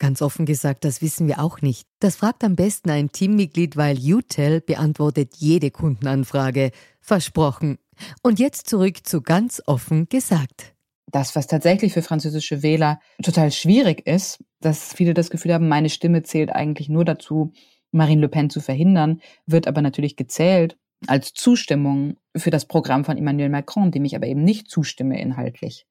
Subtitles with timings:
[0.00, 1.86] Ganz offen gesagt, das wissen wir auch nicht.
[2.00, 6.70] Das fragt am besten ein Teammitglied, weil UTEL beantwortet jede Kundenanfrage.
[7.02, 7.78] Versprochen.
[8.22, 10.74] Und jetzt zurück zu ganz offen gesagt.
[11.06, 15.90] Das, was tatsächlich für französische Wähler total schwierig ist, dass viele das Gefühl haben, meine
[15.90, 17.52] Stimme zählt eigentlich nur dazu,
[17.92, 23.18] Marine Le Pen zu verhindern, wird aber natürlich gezählt als Zustimmung für das Programm von
[23.18, 25.86] Emmanuel Macron, dem ich aber eben nicht zustimme inhaltlich.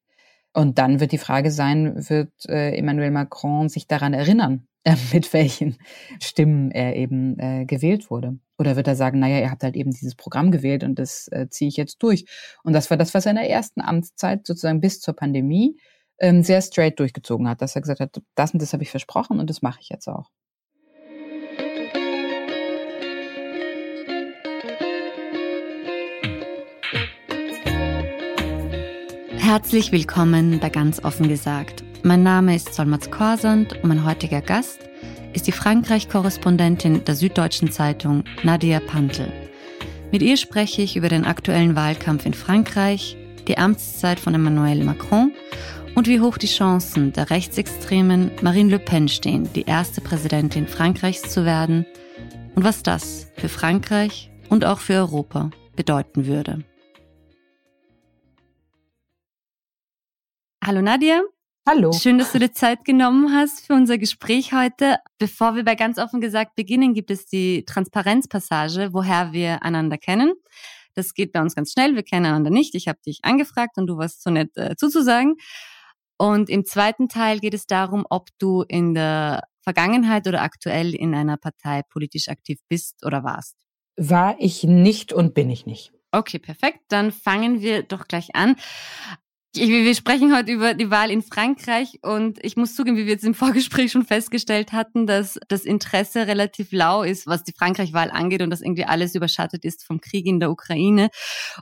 [0.53, 5.31] Und dann wird die Frage sein, wird äh, Emmanuel Macron sich daran erinnern, äh, mit
[5.33, 5.77] welchen
[6.21, 8.39] Stimmen er eben äh, gewählt wurde?
[8.57, 11.47] Oder wird er sagen, naja, ihr habt halt eben dieses Programm gewählt und das äh,
[11.49, 12.25] ziehe ich jetzt durch?
[12.63, 15.77] Und das war das, was er in der ersten Amtszeit sozusagen bis zur Pandemie
[16.19, 19.39] ähm, sehr straight durchgezogen hat, dass er gesagt hat, das und das habe ich versprochen
[19.39, 20.29] und das mache ich jetzt auch.
[29.49, 31.83] Herzlich willkommen bei Ganz offen gesagt.
[32.03, 34.87] Mein Name ist Solmaz Korsand und mein heutiger Gast
[35.33, 39.33] ist die Frankreich-Korrespondentin der Süddeutschen Zeitung Nadia Pantel.
[40.11, 45.31] Mit ihr spreche ich über den aktuellen Wahlkampf in Frankreich, die Amtszeit von Emmanuel Macron
[45.95, 51.23] und wie hoch die Chancen der rechtsextremen Marine Le Pen stehen, die erste Präsidentin Frankreichs
[51.23, 51.87] zu werden
[52.53, 56.63] und was das für Frankreich und auch für Europa bedeuten würde.
[60.61, 61.21] Hallo Nadia.
[61.65, 61.93] Hallo.
[61.93, 64.97] Schön, dass du dir Zeit genommen hast für unser Gespräch heute.
[65.17, 70.33] Bevor wir bei ganz offen gesagt beginnen, gibt es die Transparenzpassage, woher wir einander kennen.
[70.95, 71.95] Das geht bei uns ganz schnell.
[71.95, 72.75] Wir kennen einander nicht.
[72.75, 75.37] Ich habe dich angefragt und du warst so nett äh, zuzusagen.
[76.17, 81.15] Und im zweiten Teil geht es darum, ob du in der Vergangenheit oder aktuell in
[81.15, 83.55] einer Partei politisch aktiv bist oder warst.
[83.95, 85.93] War ich nicht und bin ich nicht.
[86.11, 86.79] Okay, perfekt.
[86.89, 88.57] Dann fangen wir doch gleich an.
[89.55, 93.25] Wir sprechen heute über die Wahl in Frankreich und ich muss zugeben, wie wir jetzt
[93.25, 98.43] im Vorgespräch schon festgestellt hatten, dass das Interesse relativ lau ist, was die Frankreich-Wahl angeht
[98.43, 101.09] und dass irgendwie alles überschattet ist vom Krieg in der Ukraine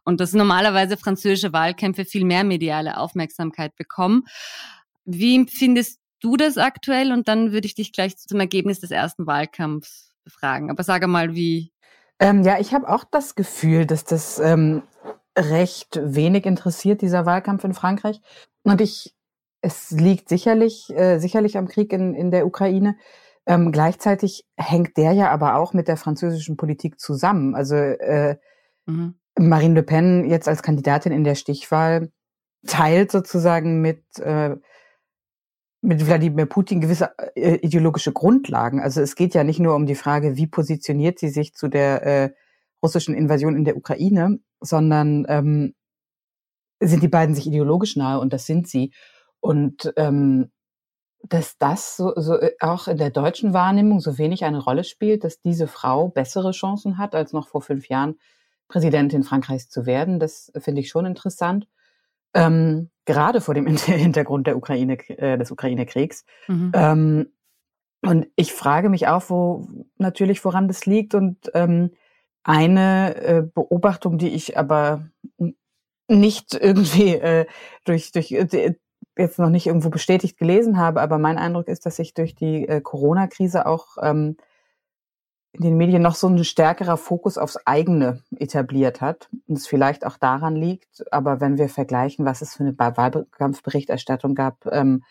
[0.04, 4.26] und dass normalerweise französische Wahlkämpfe viel mehr mediale Aufmerksamkeit bekommen.
[5.06, 7.14] Wie findest du das aktuell?
[7.14, 10.70] Und dann würde ich dich gleich zum Ergebnis des ersten Wahlkampfs befragen.
[10.70, 11.72] Aber sage mal, wie.
[12.20, 14.84] Ähm, ja, ich habe auch das Gefühl, dass das ähm,
[15.38, 18.22] recht wenig interessiert, dieser Wahlkampf in Frankreich.
[18.64, 19.16] Und ich,
[19.62, 22.98] es liegt sicherlich, äh, sicherlich am Krieg in, in der Ukraine.
[23.46, 27.56] Ähm, gleichzeitig hängt der ja aber auch mit der französischen Politik zusammen.
[27.56, 28.38] Also äh,
[28.86, 29.16] mhm.
[29.40, 32.12] Marine Le Pen jetzt als Kandidatin in der Stichwahl
[32.66, 34.58] teilt sozusagen mit äh,
[35.82, 38.82] mit Wladimir Putin gewisse äh, ideologische Grundlagen.
[38.82, 42.04] Also es geht ja nicht nur um die Frage, wie positioniert sie sich zu der
[42.04, 42.30] äh,
[42.84, 45.74] russischen Invasion in der Ukraine, sondern ähm,
[46.80, 48.92] sind die beiden sich ideologisch nahe und das sind sie.
[49.40, 50.52] Und ähm,
[51.24, 55.24] dass das so, so äh, auch in der deutschen Wahrnehmung so wenig eine Rolle spielt,
[55.24, 58.16] dass diese Frau bessere Chancen hat, als noch vor fünf Jahren
[58.68, 61.68] Präsidentin Frankreichs zu werden, das finde ich schon interessant.
[62.34, 66.26] Ähm, gerade vor dem Hintergrund der Ukraine, äh, des Ukraine-Kriegs.
[66.48, 66.72] Mhm.
[66.74, 67.32] Ähm,
[68.04, 71.92] und ich frage mich auch, wo natürlich woran das liegt und ähm,
[72.48, 75.10] eine äh, Beobachtung, die ich aber
[76.08, 77.46] nicht irgendwie äh,
[77.84, 78.76] durch, durch äh,
[79.18, 82.66] jetzt noch nicht irgendwo bestätigt gelesen habe, aber mein Eindruck ist, dass sich durch die
[82.68, 84.38] äh, Corona-Krise auch ähm,
[85.52, 90.06] in den Medien noch so ein stärkerer Fokus aufs eigene etabliert hat und es vielleicht
[90.06, 91.12] auch daran liegt.
[91.12, 95.04] Aber wenn wir vergleichen, was es für eine Wahlkampfberichterstattung gab ähm,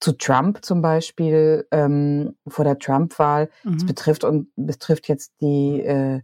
[0.00, 3.74] zu Trump zum Beispiel ähm, vor der Trump-Wahl, mhm.
[3.74, 6.20] das betrifft und betrifft jetzt die äh,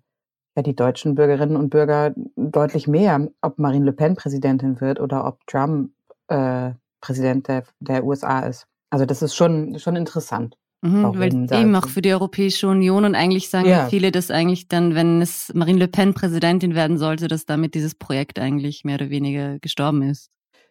[0.57, 5.27] ja die deutschen Bürgerinnen und Bürger deutlich mehr, ob Marine Le Pen Präsidentin wird oder
[5.27, 5.91] ob Trump
[6.29, 6.71] äh,
[7.01, 8.67] Präsident der, der USA ist.
[8.91, 10.57] Also das ist schon, schon interessant.
[10.83, 13.87] Mhm, weil eben auch für die Europäische Union und eigentlich sagen ja.
[13.89, 17.95] viele, dass eigentlich dann, wenn es Marine Le Pen Präsidentin werden sollte, dass damit dieses
[17.95, 20.31] Projekt eigentlich mehr oder weniger gestorben ist.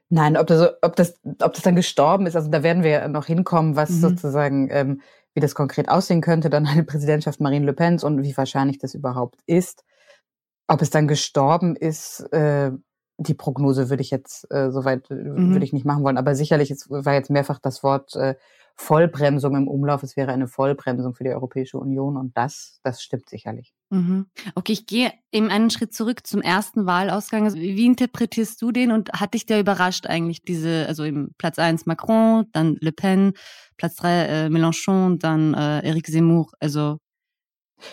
[0.10, 3.28] Nein, ob das, ob das, ob das dann gestorben ist, also da werden wir noch
[3.28, 4.00] hinkommen, was mhm.
[4.00, 5.02] sozusagen, ähm,
[5.34, 8.94] wie das konkret aussehen könnte, dann eine Präsidentschaft Marine Le Pens und wie wahrscheinlich das
[8.94, 9.84] überhaupt ist.
[10.68, 12.72] Ob es dann gestorben ist, äh,
[13.18, 15.52] die Prognose würde ich jetzt äh, soweit äh, mhm.
[15.52, 18.36] würde ich nicht machen wollen, aber sicherlich es war jetzt mehrfach das Wort äh,
[18.82, 20.04] Vollbremsung im Umlauf.
[20.04, 23.74] Es wäre eine Vollbremsung für die Europäische Union und das, das stimmt sicherlich.
[23.90, 24.28] Mhm.
[24.56, 27.44] Okay, ich gehe eben einen Schritt zurück zum ersten Wahlausgang.
[27.44, 31.60] Also, wie interpretierst du den und hat dich der überrascht eigentlich diese, also im Platz
[31.60, 33.34] eins Macron, dann Le Pen,
[33.76, 37.00] Platz drei äh, Mélenchon, dann äh, Eric Zemmour, also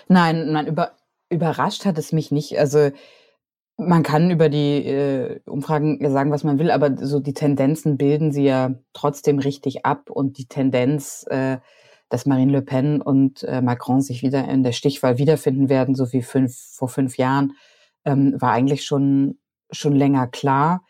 [0.06, 0.96] Nein, nein, über,
[1.30, 2.58] überrascht hat es mich nicht.
[2.58, 2.90] Also
[3.76, 8.32] man kann über die äh, Umfragen sagen, was man will, aber so die Tendenzen bilden
[8.32, 11.58] sie ja trotzdem richtig ab und die Tendenz, äh,
[12.08, 16.12] dass Marine Le Pen und äh, Macron sich wieder in der Stichwahl wiederfinden werden, so
[16.12, 17.52] wie fünf, vor fünf Jahren,
[18.04, 19.38] ähm, war eigentlich schon,
[19.70, 20.82] schon länger klar.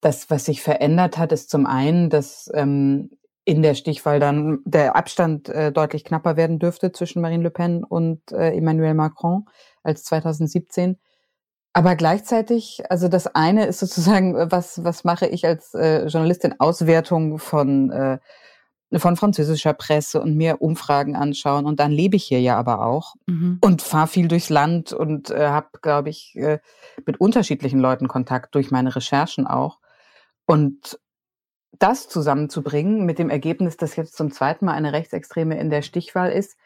[0.00, 3.10] Das, was sich verändert hat, ist zum einen, dass ähm,
[3.46, 7.84] in der Stichwahl dann der Abstand äh, deutlich knapper werden dürfte zwischen Marine Le Pen
[7.84, 9.46] und äh, Emmanuel Macron
[9.82, 10.98] als 2017.
[11.76, 16.54] Aber gleichzeitig, also das eine ist sozusagen, was, was mache ich als äh, Journalistin?
[16.60, 18.18] Auswertung von, äh,
[18.94, 21.66] von französischer Presse und mir Umfragen anschauen.
[21.66, 23.58] Und dann lebe ich hier ja aber auch mhm.
[23.60, 26.60] und fahre viel durchs Land und äh, habe, glaube ich, äh,
[27.06, 29.80] mit unterschiedlichen Leuten Kontakt durch meine Recherchen auch.
[30.46, 31.00] Und
[31.80, 36.30] das zusammenzubringen mit dem Ergebnis, dass jetzt zum zweiten Mal eine Rechtsextreme in der Stichwahl
[36.30, 36.56] ist,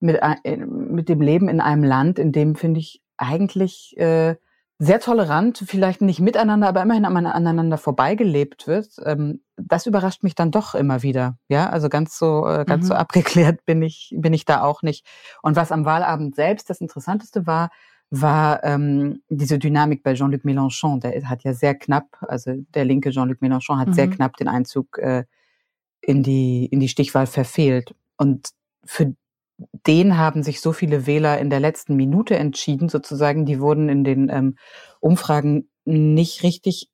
[0.00, 4.34] mit, äh, mit dem Leben in einem Land, in dem, finde ich, eigentlich äh,
[4.78, 10.50] sehr tolerant, vielleicht nicht miteinander, aber immerhin aneinander vorbeigelebt wird, ähm, das überrascht mich dann
[10.50, 11.38] doch immer wieder.
[11.48, 12.88] Ja, also ganz so, äh, ganz mhm.
[12.88, 15.06] so abgeklärt bin ich, bin ich da auch nicht.
[15.42, 17.70] Und was am Wahlabend selbst das Interessanteste war,
[18.10, 21.00] war ähm, diese Dynamik bei Jean-Luc Mélenchon.
[21.00, 23.94] Der hat ja sehr knapp, also der linke Jean-Luc Mélenchon hat mhm.
[23.94, 25.24] sehr knapp den Einzug äh,
[26.02, 27.94] in die in die Stichwahl verfehlt.
[28.16, 28.50] Und
[28.84, 29.14] für
[29.58, 33.46] den haben sich so viele Wähler in der letzten Minute entschieden, sozusagen.
[33.46, 34.56] Die wurden in den ähm,
[35.00, 36.90] Umfragen nicht richtig,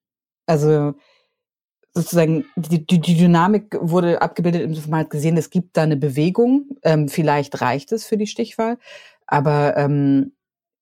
[0.46, 0.94] also
[1.94, 6.68] sozusagen die, die, die Dynamik wurde abgebildet, man hat gesehen, es gibt da eine Bewegung.
[6.82, 8.78] Ähm, vielleicht reicht es für die Stichwahl,
[9.26, 10.32] aber ähm,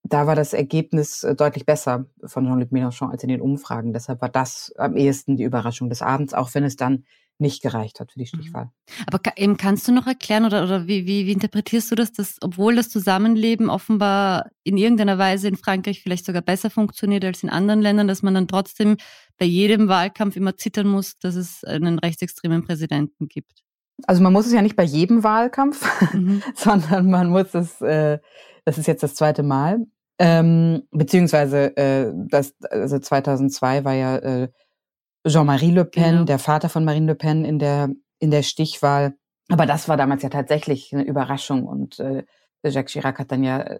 [0.03, 3.93] da war das Ergebnis äh, deutlich besser von Jean-Luc Mélenchon als in den Umfragen.
[3.93, 7.05] Deshalb war das am ehesten die Überraschung des Abends, auch wenn es dann
[7.41, 8.41] nicht gereicht hat für die mhm.
[8.41, 8.71] Stichwahl.
[9.07, 12.37] Aber eben kannst du noch erklären oder, oder wie, wie, wie interpretierst du das, dass
[12.41, 17.51] obwohl das Zusammenleben offenbar in irgendeiner Weise in Frankreich vielleicht sogar besser funktioniert als in
[17.51, 18.97] anderen Ländern, dass man dann trotzdem
[19.39, 23.63] bei jedem Wahlkampf immer zittern muss, dass es einen rechtsextremen Präsidenten gibt?
[24.07, 26.43] Also man muss es ja nicht bei jedem Wahlkampf, mhm.
[26.55, 28.19] sondern man muss es, äh,
[28.65, 29.87] das ist jetzt das zweite Mal,
[30.19, 34.49] ähm, beziehungsweise äh, das, also 2002 war ja äh,
[35.27, 36.25] Jean-Marie Le Pen, genau.
[36.25, 39.15] der Vater von Marine Le Pen in der, in der Stichwahl.
[39.51, 42.25] Aber das war damals ja tatsächlich eine Überraschung und äh,
[42.63, 43.79] Jacques Chirac hat dann ja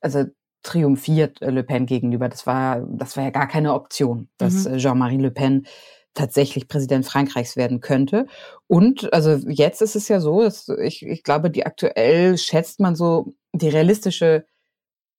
[0.00, 0.24] also
[0.62, 2.28] triumphiert äh, Le Pen gegenüber.
[2.28, 4.74] Das war, das war ja gar keine Option, dass mhm.
[4.74, 5.66] Äh, Jean-Marie Le Pen
[6.14, 8.26] tatsächlich Präsident Frankreichs werden könnte.
[8.66, 12.94] Und also jetzt ist es ja so, dass ich, ich glaube, die aktuell schätzt man
[12.94, 14.46] so die realistische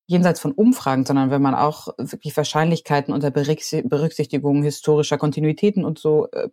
[0.07, 6.29] jenseits von Umfragen, sondern wenn man auch wirklich Wahrscheinlichkeiten unter Berücksichtigung historischer Kontinuitäten und so
[6.31, 6.49] äh,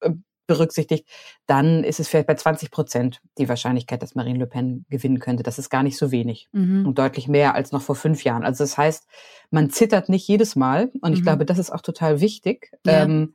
[0.00, 0.10] äh,
[0.46, 1.08] berücksichtigt,
[1.46, 5.42] dann ist es vielleicht bei 20 Prozent die Wahrscheinlichkeit, dass Marine Le Pen gewinnen könnte.
[5.42, 6.84] Das ist gar nicht so wenig mhm.
[6.86, 8.44] und deutlich mehr als noch vor fünf Jahren.
[8.44, 9.06] Also das heißt,
[9.50, 11.24] man zittert nicht jedes Mal und ich mhm.
[11.24, 12.72] glaube, das ist auch total wichtig.
[12.84, 13.04] Ja.
[13.04, 13.34] Ähm,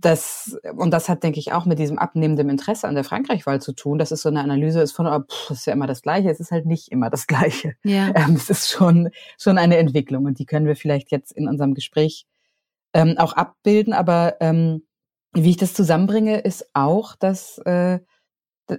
[0.00, 3.72] das, und das hat, denke ich, auch mit diesem abnehmenden Interesse an der Frankreich-Wahl zu
[3.72, 3.98] tun.
[3.98, 6.30] Das ist so eine Analyse ist von, oh, pff, das ist ja immer das Gleiche.
[6.30, 7.74] Es ist halt nicht immer das Gleiche.
[7.84, 8.10] Ja.
[8.20, 11.74] Ähm, es ist schon, schon eine Entwicklung und die können wir vielleicht jetzt in unserem
[11.74, 12.26] Gespräch
[12.92, 13.92] ähm, auch abbilden.
[13.92, 14.82] Aber ähm,
[15.32, 18.00] wie ich das zusammenbringe, ist auch, dass äh,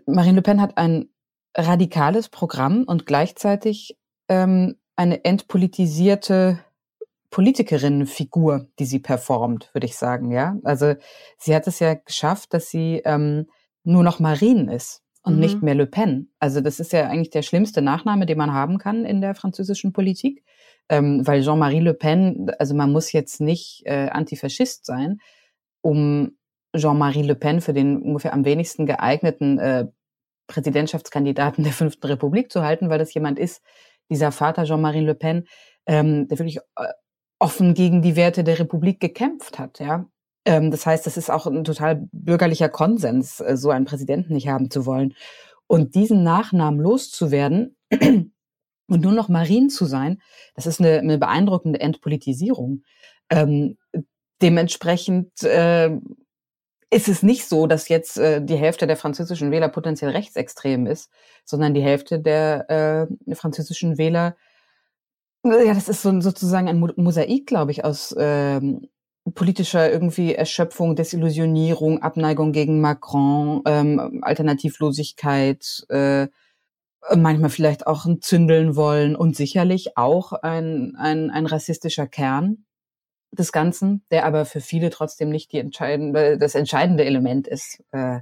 [0.06, 1.10] Marine Le Pen hat ein
[1.56, 3.98] radikales Programm und gleichzeitig
[4.28, 6.60] ähm, eine entpolitisierte
[7.32, 10.58] Politikerinnenfigur, die sie performt, würde ich sagen, ja.
[10.64, 10.94] Also
[11.38, 13.48] sie hat es ja geschafft, dass sie ähm,
[13.84, 15.40] nur noch Marine ist und mhm.
[15.40, 16.32] nicht mehr Le Pen.
[16.40, 19.94] Also das ist ja eigentlich der schlimmste Nachname, den man haben kann in der französischen
[19.94, 20.44] Politik,
[20.90, 25.20] ähm, weil Jean-Marie Le Pen, also man muss jetzt nicht äh, Antifaschist sein,
[25.82, 26.38] um
[26.76, 29.88] Jean-Marie Le Pen für den ungefähr am wenigsten geeigneten äh,
[30.48, 33.62] Präsidentschaftskandidaten der Fünften Republik zu halten, weil das jemand ist,
[34.10, 35.48] dieser Vater Jean-Marie Le Pen,
[35.86, 36.88] ähm, der wirklich äh,
[37.42, 40.06] offen gegen die Werte der Republik gekämpft hat, ja.
[40.46, 44.48] Ähm, das heißt, das ist auch ein total bürgerlicher Konsens, äh, so einen Präsidenten nicht
[44.48, 45.16] haben zu wollen.
[45.68, 50.22] Und diesen Nachnamen loszuwerden und nur noch Marien zu sein,
[50.56, 52.84] das ist eine, eine beeindruckende Entpolitisierung.
[53.30, 53.78] Ähm,
[54.42, 55.92] dementsprechend äh,
[56.92, 61.10] ist es nicht so, dass jetzt äh, die Hälfte der französischen Wähler potenziell rechtsextrem ist,
[61.46, 64.36] sondern die Hälfte der äh, französischen Wähler,
[65.44, 68.88] ja, das ist so, sozusagen ein Mosaik, glaube ich, aus ähm,
[69.34, 76.28] politischer irgendwie Erschöpfung, Desillusionierung, Abneigung gegen Macron, ähm, Alternativlosigkeit, äh,
[77.16, 82.66] manchmal vielleicht auch ein Zündeln wollen und sicherlich auch ein, ein, ein rassistischer Kern
[83.32, 88.20] des Ganzen, der aber für viele trotzdem nicht die entscheidende, das entscheidende Element ist, äh,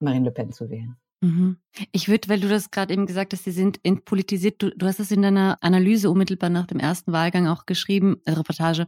[0.00, 0.96] Marine Le Pen zu wählen.
[1.20, 1.58] Mhm.
[1.92, 5.00] Ich würde, weil du das gerade eben gesagt hast, sie sind entpolitisiert, du, du hast
[5.00, 8.86] es in deiner Analyse unmittelbar nach dem ersten Wahlgang auch geschrieben, äh, Reportage,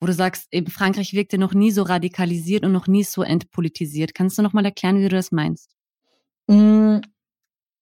[0.00, 4.14] wo du sagst, eben Frankreich wirkte noch nie so radikalisiert und noch nie so entpolitisiert.
[4.14, 5.74] Kannst du noch mal erklären, wie du das meinst?
[6.46, 6.98] Mm.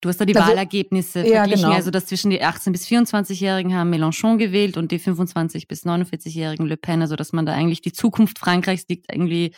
[0.02, 1.74] Du hast da die also, Wahlergebnisse ja, verglichen, genau.
[1.74, 6.66] also dass zwischen die 18 bis 24-Jährigen haben Mélenchon gewählt und die 25 bis 49-Jährigen
[6.66, 9.54] Le Pen, also dass man da eigentlich die Zukunft Frankreichs liegt irgendwie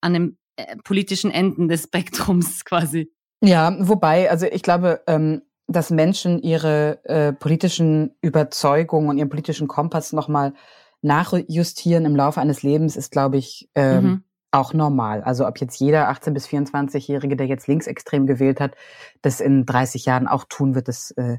[0.00, 3.08] an dem äh, politischen Enden des Spektrums quasi.
[3.42, 9.68] Ja, wobei, also ich glaube, ähm, dass Menschen ihre äh, politischen Überzeugungen und ihren politischen
[9.68, 10.54] Kompass nochmal
[11.02, 14.24] nachjustieren im Laufe eines Lebens, ist, glaube ich, ähm, mhm.
[14.50, 15.22] auch normal.
[15.22, 18.74] Also ob jetzt jeder 18- bis 24-Jährige, der jetzt linksextrem gewählt hat,
[19.22, 21.38] das in 30 Jahren auch tun wird, das, äh,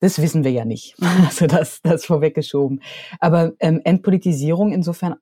[0.00, 0.96] das wissen wir ja nicht.
[1.00, 1.24] Mhm.
[1.26, 2.82] Also das, das vorweggeschoben.
[3.20, 5.14] Aber ähm, Entpolitisierung insofern,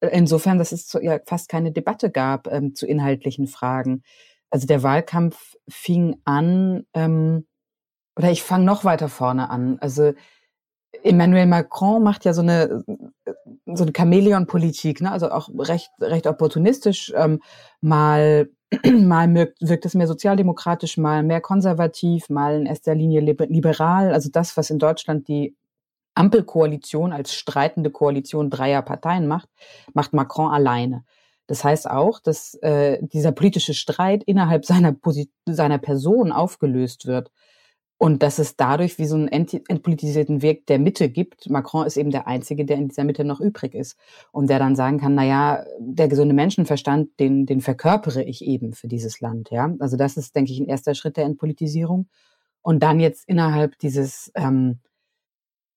[0.00, 4.02] äh, insofern, dass es zu, ja fast keine Debatte gab ähm, zu inhaltlichen Fragen.
[4.56, 7.46] Also der Wahlkampf fing an, ähm,
[8.16, 9.76] oder ich fange noch weiter vorne an.
[9.82, 10.14] Also
[11.02, 12.82] Emmanuel Macron macht ja so eine
[13.66, 15.12] so eine Chamäleon-Politik, ne?
[15.12, 17.12] also auch recht recht opportunistisch.
[17.14, 17.42] Ähm,
[17.82, 18.48] mal
[18.86, 24.14] mal wirkt, wirkt es mehr sozialdemokratisch, mal mehr konservativ, mal in erster Linie liberal.
[24.14, 25.54] Also das, was in Deutschland die
[26.14, 29.50] Ampelkoalition als streitende Koalition dreier Parteien macht,
[29.92, 31.04] macht Macron alleine.
[31.46, 37.30] Das heißt auch, dass äh, dieser politische Streit innerhalb seiner, Posit seiner Person aufgelöst wird.
[37.98, 41.48] Und dass es dadurch wie so einen entpolitisierten Weg der Mitte gibt.
[41.48, 43.96] Macron ist eben der Einzige, der in dieser Mitte noch übrig ist.
[44.32, 48.74] Und der dann sagen kann, na ja, der gesunde Menschenverstand, den, den verkörpere ich eben
[48.74, 49.50] für dieses Land.
[49.50, 52.08] Ja, Also das ist, denke ich, ein erster Schritt der Entpolitisierung.
[52.60, 54.80] Und dann jetzt innerhalb dieses, ähm,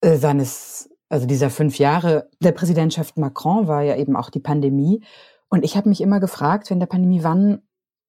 [0.02, 5.02] äh, seines, also dieser fünf Jahre der Präsidentschaft Macron war ja eben auch die Pandemie.
[5.50, 7.64] Und ich habe mich immer gefragt, wenn der Pandemie, wann,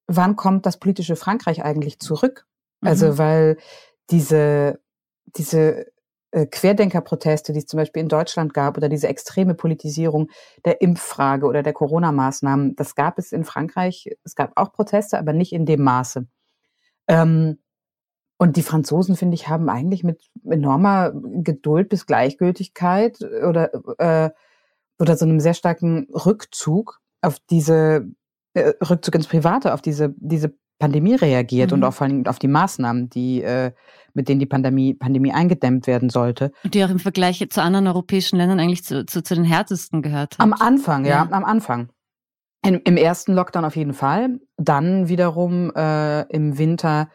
[0.07, 2.45] wann kommt das politische Frankreich eigentlich zurück?
[2.81, 3.17] Also, mhm.
[3.17, 3.57] weil
[4.09, 4.79] diese,
[5.35, 5.87] diese
[6.31, 10.29] äh, Querdenkerproteste, die es zum Beispiel in Deutschland gab, oder diese extreme Politisierung
[10.65, 14.09] der Impffrage oder der Corona-Maßnahmen, das gab es in Frankreich.
[14.23, 16.27] Es gab auch Proteste, aber nicht in dem Maße.
[17.07, 17.57] Ähm,
[18.37, 24.31] und die Franzosen, finde ich, haben eigentlich mit enormer Geduld bis Gleichgültigkeit oder, äh,
[24.99, 28.07] oder so einem sehr starken Rückzug auf diese,
[28.53, 31.75] äh, Rückzug ins Private, auf diese, diese Pandemie reagiert mhm.
[31.75, 33.71] und auch vor allem auf die Maßnahmen, die, äh,
[34.13, 36.51] mit denen die Pandemie, Pandemie eingedämmt werden sollte.
[36.63, 40.01] Und die auch im Vergleich zu anderen europäischen Ländern eigentlich zu, zu, zu den härtesten
[40.01, 40.41] gehört hat.
[40.41, 41.89] Am Anfang, ja, ja am Anfang.
[42.63, 44.39] Im, Im ersten Lockdown auf jeden Fall.
[44.57, 47.09] Dann wiederum äh, im Winter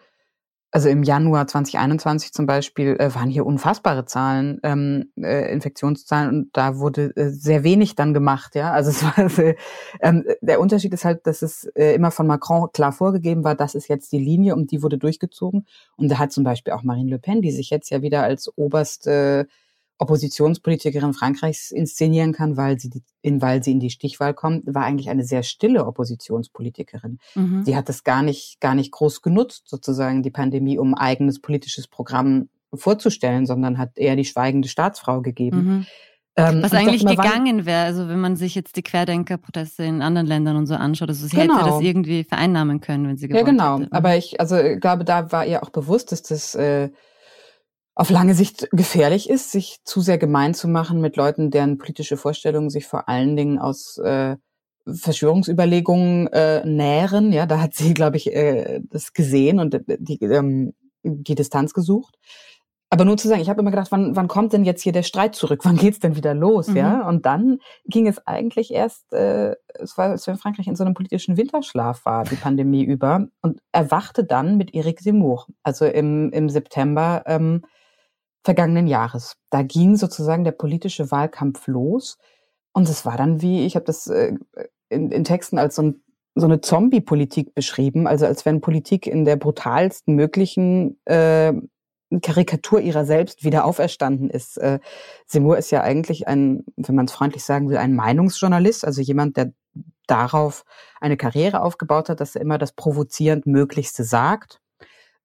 [0.77, 6.55] also im Januar 2021 zum Beispiel äh, waren hier unfassbare Zahlen, ähm, äh, Infektionszahlen und
[6.55, 8.73] da wurde äh, sehr wenig dann gemacht, ja.
[8.73, 9.17] Also es war
[10.03, 13.75] ähm, der Unterschied ist halt, dass es äh, immer von Macron klar vorgegeben war, das
[13.75, 15.65] ist jetzt die Linie und die wurde durchgezogen.
[15.97, 18.53] Und da hat zum Beispiel auch Marine Le Pen, die sich jetzt ja wieder als
[18.59, 19.49] oberste
[19.99, 22.91] Oppositionspolitikerin Frankreichs inszenieren kann, weil sie,
[23.23, 27.19] in, weil sie in die Stichwahl kommt, war eigentlich eine sehr stille Oppositionspolitikerin.
[27.35, 27.65] Mhm.
[27.65, 31.89] Die hat das gar nicht, gar nicht groß genutzt, sozusagen die Pandemie, um eigenes politisches
[31.89, 35.65] Programm vorzustellen, sondern hat eher die schweigende Staatsfrau gegeben.
[35.65, 35.87] Mhm.
[36.39, 40.27] Ähm, Was eigentlich mal, gegangen wäre, also wenn man sich jetzt die Querdenker-Proteste in anderen
[40.27, 41.57] Ländern und so anschaut, also sie genau.
[41.57, 43.79] hätte das irgendwie vereinnahmen können, wenn sie gewollt Ja, genau.
[43.79, 43.93] Hätte.
[43.93, 46.91] Aber ich, also ich glaube, da war ihr auch bewusst, dass das äh,
[47.97, 52.19] auf lange Sicht gefährlich ist, sich zu sehr gemein zu machen mit Leuten, deren politische
[52.19, 54.37] Vorstellungen sich vor allen Dingen aus äh,
[54.87, 57.33] Verschwörungsüberlegungen äh, nähren.
[57.33, 62.19] Ja, da hat sie, glaube ich, äh, das gesehen und die, ähm, die Distanz gesucht.
[62.91, 65.03] Aber nur zu sagen, ich habe immer gedacht, wann, wann kommt denn jetzt hier der
[65.03, 65.61] Streit zurück?
[65.65, 66.69] Wann geht's denn wieder los?
[66.69, 66.77] Mhm.
[66.77, 70.85] Ja, und dann ging es eigentlich erst, äh, es war, als wenn Frankreich in so
[70.85, 76.31] einem politischen Winterschlaf war, die Pandemie über, und erwachte dann mit Eric Zemmour, also im,
[76.33, 77.63] im September ähm,
[78.47, 79.37] vergangenen Jahres.
[79.51, 82.17] Da ging sozusagen der politische Wahlkampf los.
[82.73, 84.35] Und es war dann wie, ich habe das äh,
[84.89, 86.03] in, in Texten als so, ein,
[86.37, 91.55] so eine Zombie-Politik beschrieben, also als wenn Politik in der brutalsten möglichen äh,
[92.23, 94.59] Karikatur ihrer selbst wieder auferstanden ist.
[94.59, 94.79] Äh,
[95.27, 99.37] Seymour ist ja eigentlich ein, wenn man es freundlich sagen will, ein Meinungsjournalist, also jemand,
[99.37, 99.53] der
[100.07, 100.65] darauf
[101.01, 104.61] eine Karriere aufgebaut hat, dass er immer das provozierend Möglichste sagt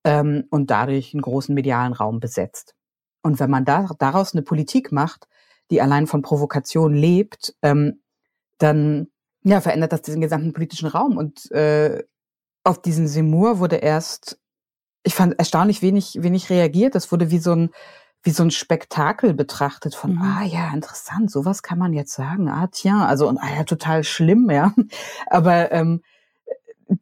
[0.03, 2.73] ähm, und dadurch einen großen medialen Raum besetzt.
[3.21, 5.27] Und wenn man da, daraus eine Politik macht,
[5.69, 8.01] die allein von Provokation lebt, ähm,
[8.57, 9.07] dann
[9.43, 11.17] ja, verändert das diesen gesamten politischen Raum.
[11.17, 12.03] Und äh,
[12.63, 14.39] auf diesen Seymour wurde erst,
[15.03, 16.95] ich fand erstaunlich wenig, wenig reagiert.
[16.95, 17.69] Das wurde wie so ein,
[18.23, 20.21] wie so ein Spektakel betrachtet von, mhm.
[20.21, 22.49] ah ja, interessant, sowas kann man jetzt sagen.
[22.49, 24.73] Ah, tja, also und ah ja, total schlimm, ja.
[25.27, 26.01] Aber ähm,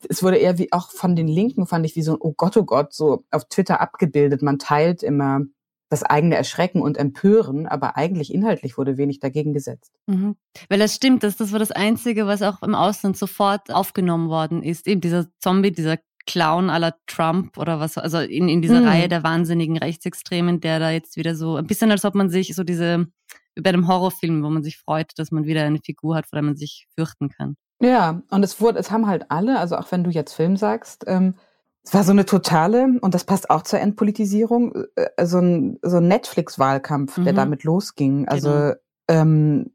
[0.07, 2.55] es wurde eher wie auch von den Linken, fand ich, wie so ein Oh Gott,
[2.55, 4.41] oh Gott, so auf Twitter abgebildet.
[4.41, 5.41] Man teilt immer
[5.89, 9.91] das eigene Erschrecken und Empören, aber eigentlich inhaltlich wurde wenig dagegen gesetzt.
[10.05, 10.35] Mhm.
[10.69, 14.61] Weil das stimmt, das, das war das Einzige, was auch im Ausland sofort aufgenommen worden
[14.63, 14.87] ist.
[14.87, 18.87] Eben dieser Zombie, dieser Clown aller Trump oder was, also in, in dieser mhm.
[18.87, 22.53] Reihe der wahnsinnigen Rechtsextremen, der da jetzt wieder so, ein bisschen als ob man sich
[22.53, 23.07] so diese,
[23.55, 26.37] wie bei einem Horrorfilm, wo man sich freut, dass man wieder eine Figur hat, vor
[26.37, 27.55] der man sich fürchten kann.
[27.81, 31.05] Ja, und es wurde, es haben halt alle, also auch wenn du jetzt Film sagst,
[31.07, 31.35] ähm,
[31.83, 35.97] es war so eine totale, und das passt auch zur Entpolitisierung, äh, so ein, so
[35.97, 37.23] ein Netflix-Wahlkampf, mhm.
[37.23, 38.27] der damit losging.
[38.27, 38.75] Also genau.
[39.07, 39.71] ähm,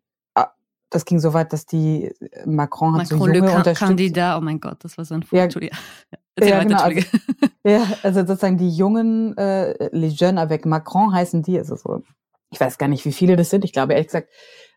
[0.95, 3.81] das ging so weit, dass die äh, Macron hat Macron, so junge Le unterstützt.
[3.81, 5.61] Kandidat, oh mein Gott, das war so ein Foto.
[5.61, 5.71] Ja,
[6.39, 7.01] ja, ja, genau, also,
[7.65, 12.03] ja, also sozusagen die jungen, äh, les jeunes avec Macron heißen die, also so,
[12.51, 13.65] ich weiß gar nicht, wie viele das sind.
[13.65, 14.29] Ich glaube ehrlich gesagt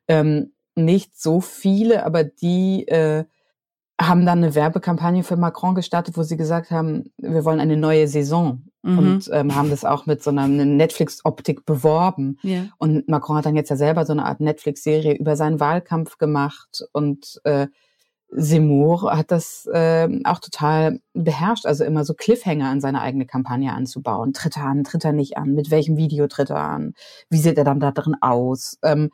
[0.08, 3.26] ähm, nicht so viele, aber die äh,
[4.00, 8.08] haben dann eine Werbekampagne für Macron gestartet, wo sie gesagt haben, wir wollen eine neue
[8.08, 8.98] Saison mhm.
[8.98, 12.38] und ähm, haben das auch mit so einer Netflix-Optik beworben.
[12.44, 12.66] Ja.
[12.78, 16.84] Und Macron hat dann jetzt ja selber so eine Art Netflix-Serie über seinen Wahlkampf gemacht
[16.92, 17.68] und äh,
[18.30, 23.72] Seymour hat das äh, auch total beherrscht, also immer so Cliffhanger an seine eigene Kampagne
[23.72, 24.34] anzubauen.
[24.34, 26.94] Tritt er an, tritt er nicht an, mit welchem Video tritt er an,
[27.30, 28.78] wie sieht er dann da drin aus.
[28.84, 29.12] Ähm,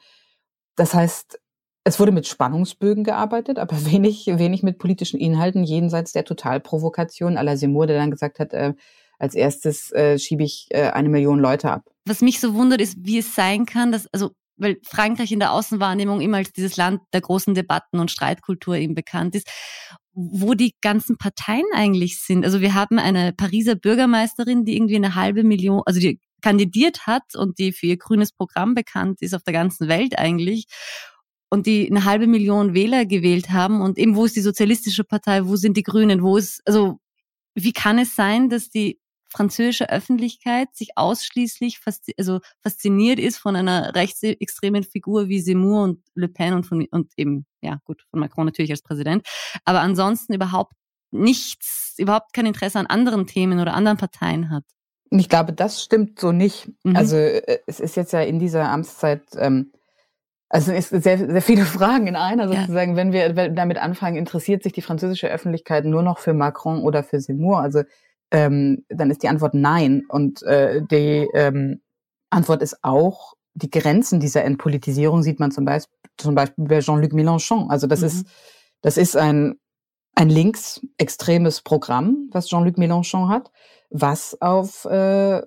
[0.76, 1.40] das heißt,
[1.84, 7.58] es wurde mit Spannungsbögen gearbeitet, aber wenig, wenig mit politischen Inhalten jenseits der Totalprovokation la
[7.58, 8.74] Seymour, der dann gesagt hat, äh,
[9.20, 11.84] als erstes äh, schiebe ich äh, eine Million Leute ab.
[12.06, 15.54] Was mich so wundert, ist, wie es sein kann, dass, also, weil Frankreich in der
[15.54, 19.48] Außenwahrnehmung immer als dieses Land der großen Debatten und Streitkultur eben bekannt ist,
[20.14, 22.46] wo die ganzen Parteien eigentlich sind.
[22.46, 27.36] Also wir haben eine Pariser Bürgermeisterin, die irgendwie eine halbe Million, also die kandidiert hat
[27.36, 30.66] und die für ihr grünes Programm bekannt ist auf der ganzen Welt eigentlich
[31.54, 35.46] und die eine halbe Million Wähler gewählt haben und eben wo ist die sozialistische Partei,
[35.46, 36.98] wo sind die Grünen, wo ist, also
[37.54, 43.56] wie kann es sein, dass die französische Öffentlichkeit sich ausschließlich faszi also fasziniert ist von
[43.56, 48.20] einer rechtsextremen Figur wie Zemmour und Le Pen und von und eben ja gut von
[48.20, 49.24] Macron natürlich als Präsident,
[49.64, 50.74] aber ansonsten überhaupt
[51.12, 54.64] nichts, überhaupt kein Interesse an anderen Themen oder anderen Parteien hat.
[55.12, 56.72] Ich glaube, das stimmt so nicht.
[56.84, 56.96] Mhm.
[56.96, 59.72] Also äh, es ist jetzt ja in dieser Amtszeit ähm,
[60.54, 62.92] also es sind sehr, sehr viele Fragen in einer sozusagen.
[62.92, 62.98] Ja.
[62.98, 67.20] Wenn wir damit anfangen, interessiert sich die französische Öffentlichkeit nur noch für Macron oder für
[67.20, 67.60] Seymour?
[67.60, 67.82] Also
[68.30, 70.04] ähm, dann ist die Antwort nein.
[70.08, 71.82] Und äh, die ähm,
[72.30, 77.14] Antwort ist auch, die Grenzen dieser Entpolitisierung sieht man zum Beispiel, zum Beispiel bei Jean-Luc
[77.14, 77.70] Mélenchon.
[77.70, 78.08] Also das mhm.
[78.08, 78.28] ist,
[78.82, 79.56] das ist ein,
[80.14, 83.52] ein linksextremes Programm, was Jean-Luc Mélenchon hat,
[83.90, 85.42] was auf äh,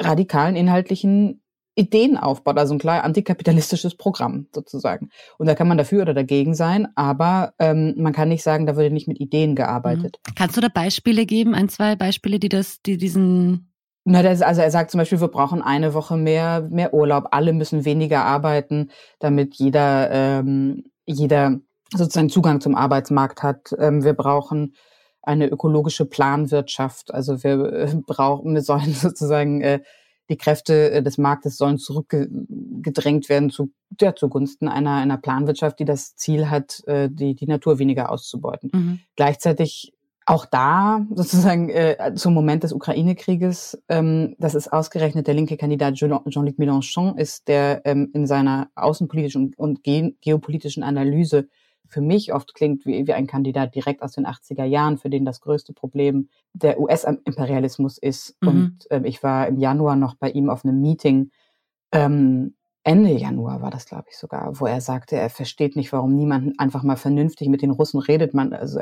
[0.00, 1.43] radikalen inhaltlichen
[1.74, 5.10] Ideen aufbaut, also ein klar antikapitalistisches Programm sozusagen.
[5.38, 8.76] Und da kann man dafür oder dagegen sein, aber ähm, man kann nicht sagen, da
[8.76, 10.20] würde nicht mit Ideen gearbeitet.
[10.26, 10.34] Mhm.
[10.36, 13.70] Kannst du da Beispiele geben, ein, zwei Beispiele, die das, die diesen
[14.06, 17.54] na, das, also er sagt zum Beispiel, wir brauchen eine Woche mehr, mehr Urlaub, alle
[17.54, 21.60] müssen weniger arbeiten, damit jeder, ähm, jeder
[21.90, 23.74] sozusagen Zugang zum Arbeitsmarkt hat.
[23.78, 24.74] Ähm, wir brauchen
[25.22, 27.14] eine ökologische Planwirtschaft.
[27.14, 29.80] Also wir äh, brauchen, wir sollen sozusagen äh,
[30.28, 35.84] die Kräfte äh, des Marktes sollen zurückgedrängt werden zu, ja, zugunsten einer, einer Planwirtschaft, die
[35.84, 38.70] das Ziel hat, äh, die, die Natur weniger auszubeuten.
[38.72, 39.00] Mhm.
[39.16, 39.92] Gleichzeitig
[40.26, 45.94] auch da sozusagen äh, zum Moment des Ukraine-Krieges, ähm, das ist ausgerechnet der linke Kandidat
[45.94, 51.48] Jean-Luc Mélenchon ist, der ähm, in seiner außenpolitischen und geopolitischen Analyse
[51.88, 55.24] für mich oft klingt wie, wie ein Kandidat direkt aus den 80er Jahren, für den
[55.24, 58.36] das größte Problem der US-Imperialismus ist.
[58.40, 58.48] Mhm.
[58.48, 61.30] Und ähm, ich war im Januar noch bei ihm auf einem Meeting,
[61.92, 62.54] ähm,
[62.86, 66.60] Ende Januar war das, glaube ich, sogar, wo er sagte, er versteht nicht, warum niemand
[66.60, 68.34] einfach mal vernünftig mit den Russen redet.
[68.34, 68.78] Man, also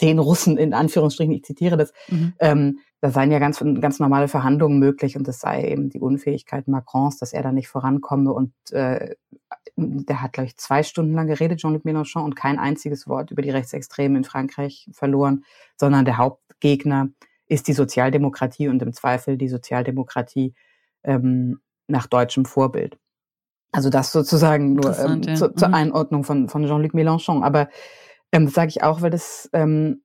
[0.00, 2.34] den Russen in Anführungsstrichen, ich zitiere das, mhm.
[2.40, 6.66] ähm, da seien ja ganz, ganz normale Verhandlungen möglich und es sei eben die Unfähigkeit
[6.66, 9.14] Macrons, dass er da nicht vorankomme und äh,
[9.76, 13.42] der hat, glaube ich, zwei Stunden lang geredet, Jean-Luc Mélenchon, und kein einziges Wort über
[13.42, 15.44] die Rechtsextremen in Frankreich verloren,
[15.76, 17.08] sondern der Hauptgegner
[17.46, 20.54] ist die Sozialdemokratie und im Zweifel die Sozialdemokratie
[21.04, 22.98] ähm, nach deutschem Vorbild.
[23.72, 25.34] Also das sozusagen nur ähm, ja.
[25.34, 25.74] zu, zur mhm.
[25.74, 27.42] Einordnung von, von Jean-Luc Mélenchon.
[27.42, 27.68] Aber
[28.30, 30.02] ähm, das sage ich auch, weil das ähm,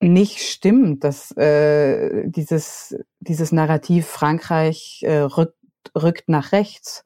[0.00, 5.58] nicht stimmt, dass äh, dieses, dieses Narrativ Frankreich äh, rückt,
[6.00, 7.04] rückt nach rechts.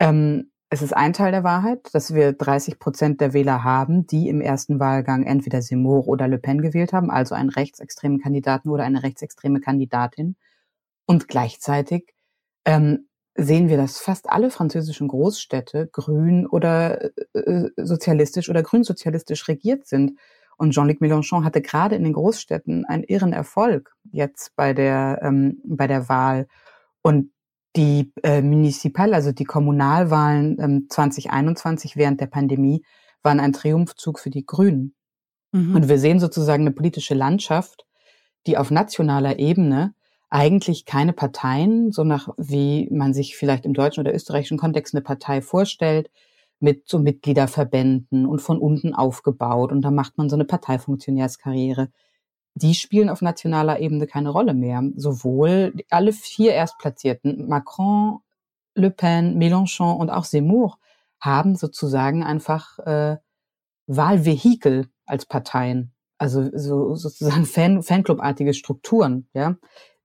[0.00, 4.28] Ähm, es ist ein Teil der Wahrheit, dass wir 30 Prozent der Wähler haben, die
[4.28, 8.84] im ersten Wahlgang entweder Seymour oder Le Pen gewählt haben, also einen rechtsextremen Kandidaten oder
[8.84, 10.36] eine rechtsextreme Kandidatin.
[11.06, 12.14] Und gleichzeitig
[12.64, 17.02] ähm, sehen wir, dass fast alle französischen Großstädte grün oder
[17.34, 20.18] äh, äh sozialistisch oder grünsozialistisch regiert sind.
[20.56, 25.60] Und Jean-Luc Mélenchon hatte gerade in den Großstädten einen irren Erfolg jetzt bei der, ähm,
[25.64, 26.46] bei der Wahl.
[27.02, 27.32] Und
[27.76, 32.84] die äh, Municipal, also die Kommunalwahlen ähm, 2021 während der Pandemie,
[33.22, 34.94] waren ein Triumphzug für die Grünen.
[35.50, 35.74] Mhm.
[35.74, 37.84] Und wir sehen sozusagen eine politische Landschaft,
[38.46, 39.94] die auf nationaler Ebene
[40.34, 45.00] eigentlich keine Parteien, so nach wie man sich vielleicht im deutschen oder österreichischen Kontext eine
[45.00, 46.10] Partei vorstellt,
[46.58, 51.88] mit so Mitgliederverbänden und von unten aufgebaut und da macht man so eine Parteifunktionärskarriere.
[52.56, 54.82] Die spielen auf nationaler Ebene keine Rolle mehr.
[54.96, 58.18] Sowohl alle vier Erstplatzierten, Macron,
[58.74, 60.78] Le Pen, Mélenchon und auch Zemmour,
[61.20, 63.18] haben sozusagen einfach äh,
[63.86, 69.56] Wahlvehikel als Parteien, also so, sozusagen Fan, Fanclubartige Strukturen, ja,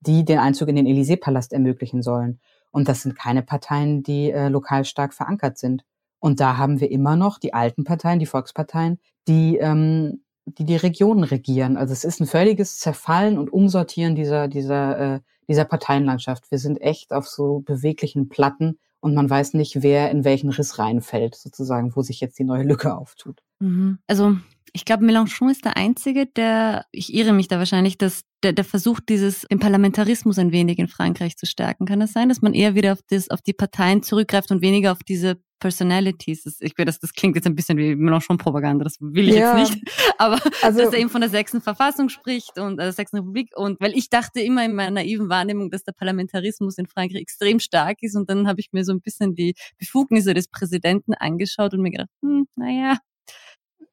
[0.02, 2.40] die den Einzug in den Élysée-Palast ermöglichen sollen.
[2.72, 5.84] Und das sind keine Parteien, die äh, lokal stark verankert sind.
[6.20, 10.22] Und da haben wir immer noch die alten Parteien, die Volksparteien, die ähm,
[10.58, 11.78] die, die Regionen regieren.
[11.78, 16.50] Also es ist ein völliges Zerfallen und Umsortieren dieser, dieser, äh, dieser Parteienlandschaft.
[16.52, 20.80] Wir sind echt auf so beweglichen Platten und man weiß nicht, wer in welchen Riss
[20.80, 23.42] reinfällt, sozusagen, wo sich jetzt die neue Lücke auftut.
[23.60, 24.00] Mhm.
[24.08, 24.38] Also
[24.74, 28.66] ich glaube, Mélenchon ist der Einzige, der, ich irre mich da wahrscheinlich, dass der, der
[28.66, 31.86] versucht, dieses, den Parlamentarismus ein wenig in Frankreich zu stärken.
[31.86, 34.62] Kann es das sein, dass man eher wieder auf, das, auf die Parteien zurückgreift und
[34.62, 36.44] weniger auf diese Personalities.
[36.44, 39.58] Das, ich will, das, das klingt jetzt ein bisschen wie Mélenchon-Propaganda, das will ich ja.
[39.58, 39.92] jetzt nicht.
[40.18, 43.52] Aber also, dass er eben von der sechsten Verfassung spricht und äh, der sechsten Republik.
[43.56, 47.60] Und weil ich dachte immer in meiner naiven Wahrnehmung, dass der Parlamentarismus in Frankreich extrem
[47.60, 48.16] stark ist.
[48.16, 51.92] Und dann habe ich mir so ein bisschen die Befugnisse des Präsidenten angeschaut und mir
[51.92, 52.98] gedacht, hm, naja,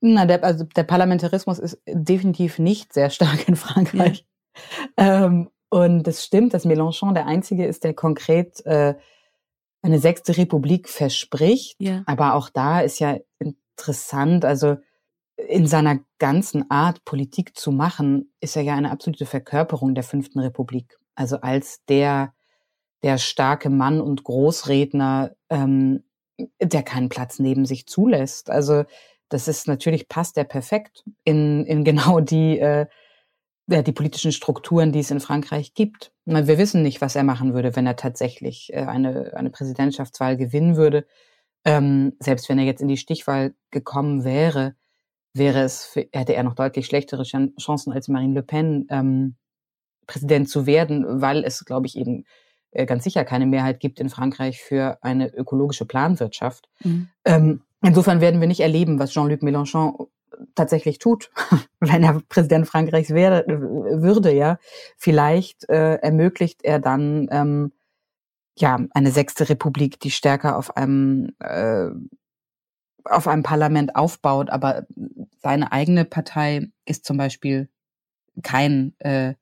[0.00, 4.26] na, der, also der Parlamentarismus ist definitiv nicht sehr stark in Frankreich.
[4.96, 8.94] Ähm, und es stimmt, dass Mélenchon der Einzige ist, der konkret äh,
[9.82, 11.76] eine sechste Republik verspricht.
[11.80, 12.02] Ja.
[12.06, 14.76] Aber auch da ist ja interessant, also
[15.36, 20.40] in seiner ganzen Art, Politik zu machen, ist er ja eine absolute Verkörperung der fünften
[20.40, 20.98] Republik.
[21.14, 22.32] Also als der,
[23.02, 26.04] der starke Mann und Großredner, ähm,
[26.60, 28.50] der keinen Platz neben sich zulässt.
[28.50, 28.84] Also
[29.28, 32.86] das ist natürlich passt der perfekt in, in genau die, äh,
[33.66, 36.12] die politischen Strukturen, die es in Frankreich gibt.
[36.24, 40.76] Wir wissen nicht, was er machen würde, wenn er tatsächlich äh, eine, eine Präsidentschaftswahl gewinnen
[40.76, 41.06] würde.
[41.64, 44.76] Ähm, selbst wenn er jetzt in die Stichwahl gekommen wäre,
[45.34, 49.34] wäre es, für, hätte er noch deutlich schlechtere Chancen als Marine Le Pen, ähm,
[50.06, 52.24] Präsident zu werden, weil es, glaube ich, eben
[52.70, 56.68] äh, ganz sicher keine Mehrheit gibt in Frankreich für eine ökologische Planwirtschaft.
[56.84, 57.08] Mhm.
[57.24, 60.08] Ähm, Insofern werden wir nicht erleben, was Jean-Luc Mélenchon
[60.54, 61.30] tatsächlich tut,
[61.80, 64.58] wenn er Präsident Frankreichs wäre, würde, ja.
[64.96, 67.72] Vielleicht äh, ermöglicht er dann ähm,
[68.58, 71.88] ja eine sechste Republik, die stärker auf einem äh,
[73.04, 74.86] auf einem Parlament aufbaut, aber
[75.40, 77.68] seine eigene Partei ist zum Beispiel
[78.42, 79.34] kein äh,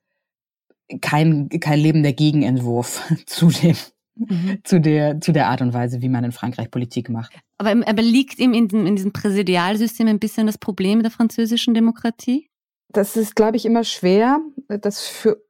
[1.00, 3.76] kein kein lebender Gegenentwurf zu dem
[4.16, 4.58] mhm.
[4.64, 7.32] zu der zu der Art und Weise, wie man in Frankreich Politik macht.
[7.58, 12.48] Aber, aber liegt ihm in, in diesem Präsidialsystem ein bisschen das Problem der französischen Demokratie?
[12.88, 15.42] Das ist, glaube ich, immer schwer, das für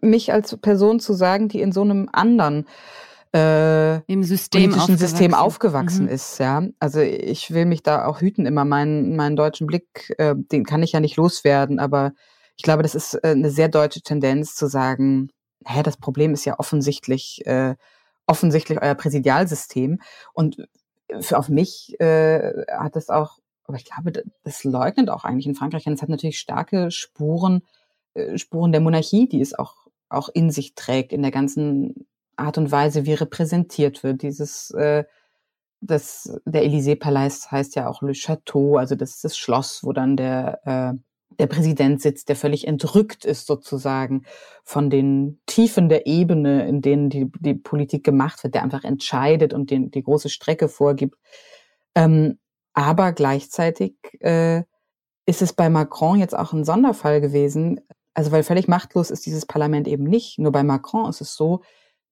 [0.00, 2.66] mich als Person zu sagen, die in so einem anderen
[3.34, 5.08] äh, Im System politischen aufgewachsen.
[5.08, 6.12] System aufgewachsen mhm.
[6.12, 6.38] ist.
[6.38, 10.64] Ja, also ich will mich da auch hüten immer meinen meinen deutschen Blick, äh, den
[10.64, 12.12] kann ich ja nicht loswerden, aber
[12.56, 15.28] ich glaube, das ist äh, eine sehr deutsche Tendenz zu sagen,
[15.66, 17.74] hä, das Problem ist ja offensichtlich äh,
[18.28, 20.00] offensichtlich euer Präsidialsystem
[20.32, 20.68] und
[21.20, 24.12] für auf mich äh, hat es auch, aber ich glaube,
[24.44, 25.86] das leugnet auch eigentlich in Frankreich.
[25.86, 27.62] Und es hat natürlich starke Spuren,
[28.14, 29.74] äh, Spuren der Monarchie, die es auch,
[30.08, 34.22] auch in sich trägt, in der ganzen Art und Weise, wie repräsentiert wird.
[34.22, 35.04] Dieses, äh,
[35.80, 40.16] das, der Élysée-Palast heißt ja auch Le Château, also das ist das Schloss, wo dann
[40.16, 40.98] der äh,
[41.38, 44.24] der Präsident sitzt, der völlig entrückt ist sozusagen
[44.64, 49.54] von den Tiefen der Ebene, in denen die, die Politik gemacht wird, der einfach entscheidet
[49.54, 51.16] und den, die große Strecke vorgibt.
[51.94, 52.38] Ähm,
[52.74, 54.62] aber gleichzeitig äh,
[55.26, 57.80] ist es bei Macron jetzt auch ein Sonderfall gewesen.
[58.14, 60.38] Also weil völlig machtlos ist dieses Parlament eben nicht.
[60.38, 61.60] Nur bei Macron ist es so,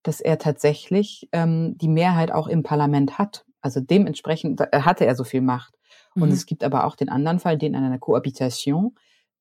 [0.03, 3.45] dass er tatsächlich ähm, die Mehrheit auch im Parlament hat.
[3.61, 5.75] Also dementsprechend hatte er so viel Macht.
[6.15, 6.23] Mhm.
[6.23, 8.95] Und es gibt aber auch den anderen Fall, den an einer Kohabitation,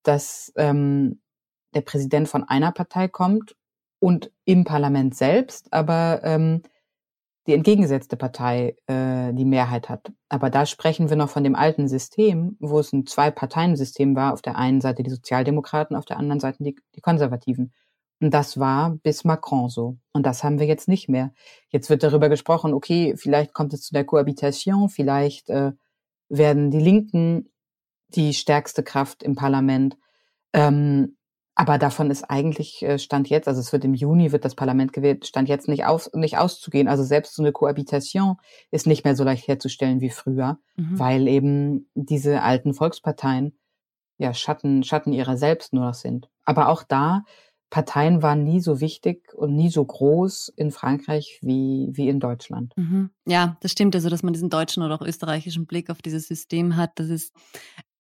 [0.08, 1.22] dass ähm,
[1.74, 3.56] der Präsident von einer Partei kommt
[4.00, 6.62] und im Parlament selbst aber ähm,
[7.48, 10.12] die entgegengesetzte Partei äh, die Mehrheit hat.
[10.30, 14.34] Aber da sprechen wir noch von dem alten System, wo es ein Zwei-Parteien-System war.
[14.34, 17.72] Auf der einen Seite die Sozialdemokraten, auf der anderen Seite die, die Konservativen.
[18.20, 19.98] Und das war bis Macron so.
[20.12, 21.34] Und das haben wir jetzt nicht mehr.
[21.70, 25.74] Jetzt wird darüber gesprochen, okay, vielleicht kommt es zu der Kohabitation, vielleicht äh,
[26.30, 27.52] werden die Linken
[28.15, 29.97] die stärkste Kraft im Parlament.
[30.54, 31.17] Ähm,
[31.56, 34.91] aber davon ist eigentlich äh, Stand jetzt, also es wird im Juni, wird das Parlament
[34.91, 36.89] gewählt, Stand jetzt nicht, aus, nicht auszugehen.
[36.89, 38.36] Also selbst so eine Kohabitation
[38.71, 40.99] ist nicht mehr so leicht herzustellen wie früher, mhm.
[40.99, 43.58] weil eben diese alten Volksparteien
[44.17, 46.30] ja Schatten, Schatten ihrer selbst nur noch sind.
[46.43, 47.23] Aber auch da,
[47.69, 52.73] Parteien waren nie so wichtig und nie so groß in Frankreich wie, wie in Deutschland.
[52.78, 53.10] Mhm.
[53.25, 53.95] Ja, das stimmt.
[53.95, 57.34] Also, dass man diesen deutschen oder auch österreichischen Blick auf dieses System hat, das ist,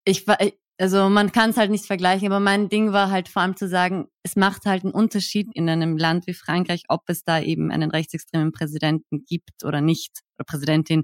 [0.05, 0.37] ich war,
[0.77, 3.67] also man kann es halt nicht vergleichen, aber mein Ding war halt vor allem zu
[3.67, 7.71] sagen, es macht halt einen Unterschied in einem Land wie Frankreich, ob es da eben
[7.71, 11.03] einen rechtsextremen Präsidenten gibt oder nicht, oder Präsidentin,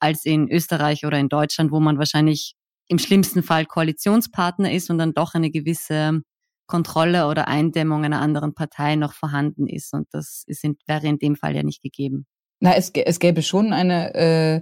[0.00, 2.54] als in Österreich oder in Deutschland, wo man wahrscheinlich
[2.88, 6.22] im schlimmsten Fall Koalitionspartner ist und dann doch eine gewisse
[6.66, 9.92] Kontrolle oder Eindämmung einer anderen Partei noch vorhanden ist.
[9.94, 12.26] Und das ist in, wäre in dem Fall ja nicht gegeben.
[12.60, 14.60] Na, es, es gäbe schon eine, äh,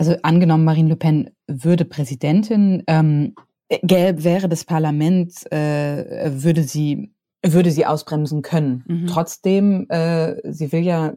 [0.00, 3.34] also angenommen, Marine Le Pen würde Präsidentin, ähm,
[3.82, 8.84] Gelb wäre das Parlament, äh, würde sie würde sie ausbremsen können.
[8.86, 9.06] Mhm.
[9.06, 11.12] Trotzdem, äh, sie will ja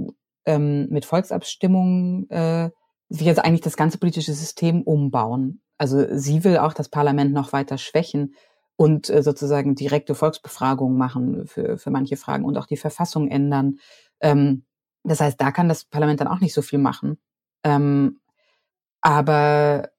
[0.46, 2.72] ähm, mit Volksabstimmungen äh,
[3.08, 5.62] will jetzt eigentlich das ganze politische System umbauen.
[5.78, 8.36] Also sie will auch das Parlament noch weiter schwächen
[8.76, 13.78] und äh, sozusagen direkte Volksbefragungen machen für, für manche Fragen und auch die Verfassung ändern.
[14.20, 14.66] Ähm,
[15.04, 17.18] das heißt, da kann das Parlament dann auch nicht so viel machen.
[17.64, 18.20] Ähm,
[19.04, 19.90] aber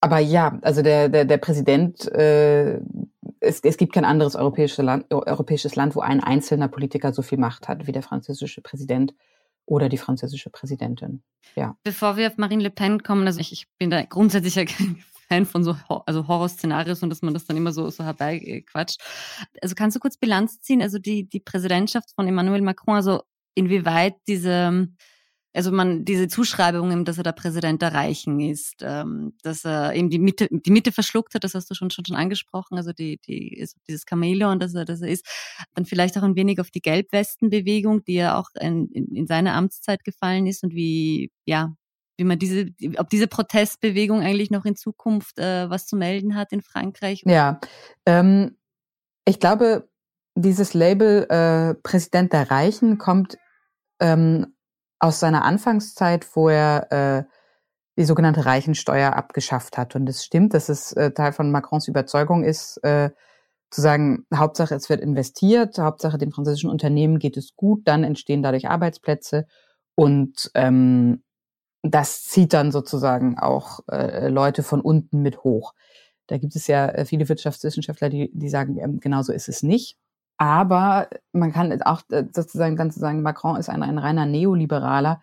[0.00, 2.80] aber ja, also der, der, der Präsident, äh,
[3.40, 7.38] es, es gibt kein anderes europäisches Land, europäisches Land, wo ein einzelner Politiker so viel
[7.38, 9.14] Macht hat wie der französische Präsident
[9.66, 11.22] oder die französische Präsidentin.
[11.54, 11.76] Ja.
[11.84, 15.04] Bevor wir auf Marine Le Pen kommen, also ich, ich bin da grundsätzlich ja kein
[15.28, 19.00] Fan von so also Horrorszenarios und dass man das dann immer so, so herbeiquatscht.
[19.62, 20.82] Also kannst du kurz Bilanz ziehen?
[20.82, 23.22] Also die, die Präsidentschaft von Emmanuel Macron, also
[23.54, 24.88] inwieweit diese
[25.52, 30.08] also man diese Zuschreibungen, dass er der Präsident der Reichen ist, ähm, dass er eben
[30.08, 33.18] die Mitte, die Mitte verschluckt hat, das hast du schon schon, schon angesprochen, also die,
[33.26, 35.26] die dieses Chamäleon, dass er, dass er ist,
[35.74, 39.54] dann vielleicht auch ein wenig auf die Gelbwestenbewegung, die ja auch in, in, in seine
[39.54, 41.74] Amtszeit gefallen ist und wie ja
[42.16, 42.66] wie man diese,
[42.98, 47.22] ob diese Protestbewegung eigentlich noch in Zukunft äh, was zu melden hat in Frankreich?
[47.24, 47.60] Ja,
[48.04, 48.58] ähm,
[49.24, 49.88] ich glaube,
[50.34, 53.38] dieses Label äh, Präsident der Reichen kommt
[54.00, 54.54] ähm,
[55.00, 57.24] aus seiner Anfangszeit, wo er äh,
[57.98, 59.96] die sogenannte Reichensteuer abgeschafft hat.
[59.96, 63.10] Und es stimmt, dass es äh, Teil von Macrons Überzeugung ist, äh,
[63.70, 68.42] zu sagen, Hauptsache es wird investiert, Hauptsache den französischen Unternehmen geht es gut, dann entstehen
[68.42, 69.46] dadurch Arbeitsplätze
[69.94, 71.22] und ähm,
[71.82, 75.72] das zieht dann sozusagen auch äh, Leute von unten mit hoch.
[76.26, 79.96] Da gibt es ja äh, viele Wirtschaftswissenschaftler, die, die sagen, ähm, genauso ist es nicht.
[80.40, 85.22] Aber man kann auch äh, sozusagen dann sagen, Macron ist ein, ein reiner Neoliberaler.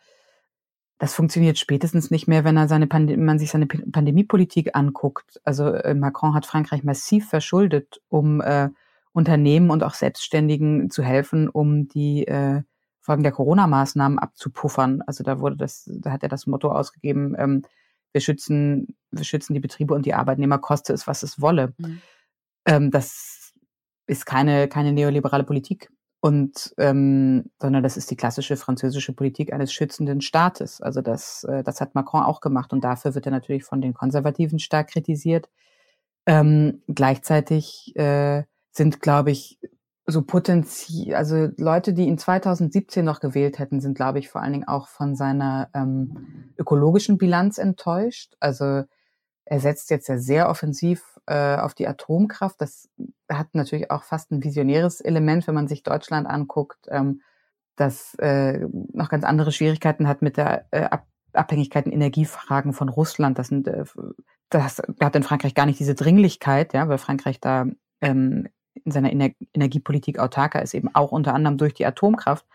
[1.00, 5.42] Das funktioniert spätestens nicht mehr, wenn er seine man sich seine Pandemiepolitik anguckt.
[5.44, 8.70] Also äh, Macron hat Frankreich massiv verschuldet, um äh,
[9.12, 12.62] Unternehmen und auch Selbstständigen zu helfen, um die äh,
[13.02, 15.02] Folgen der Corona-Maßnahmen abzupuffern.
[15.02, 17.64] Also da wurde das, da hat er das Motto ausgegeben: ähm,
[18.12, 21.74] Wir schützen, wir schützen die Betriebe und die Arbeitnehmer, koste es, was es wolle.
[21.80, 22.02] Mhm.
[22.68, 23.47] Ähm, das
[24.08, 25.90] ist keine, keine neoliberale Politik.
[26.20, 30.82] Und ähm, sondern das ist die klassische französische Politik eines schützenden Staates.
[30.82, 33.94] Also das, äh, das hat Macron auch gemacht und dafür wird er natürlich von den
[33.94, 35.48] Konservativen stark kritisiert.
[36.26, 39.60] Ähm, gleichzeitig äh, sind, glaube ich,
[40.08, 44.54] so potenziell, also Leute, die ihn 2017 noch gewählt hätten, sind, glaube ich, vor allen
[44.54, 48.36] Dingen auch von seiner ähm, ökologischen Bilanz enttäuscht.
[48.40, 48.84] Also
[49.50, 52.60] er setzt jetzt ja sehr offensiv äh, auf die Atomkraft.
[52.60, 52.90] Das
[53.30, 57.22] hat natürlich auch fast ein visionäres Element, wenn man sich Deutschland anguckt, ähm,
[57.78, 62.90] das äh, noch ganz andere Schwierigkeiten hat mit der äh, Ab Abhängigkeit in Energiefragen von
[62.90, 63.38] Russland.
[63.38, 63.86] Das, sind, äh,
[64.50, 67.68] das hat in Frankreich gar nicht diese Dringlichkeit, ja, weil Frankreich da
[68.02, 72.46] ähm, in seiner Ener Energiepolitik autarker ist, eben auch unter anderem durch die Atomkraft.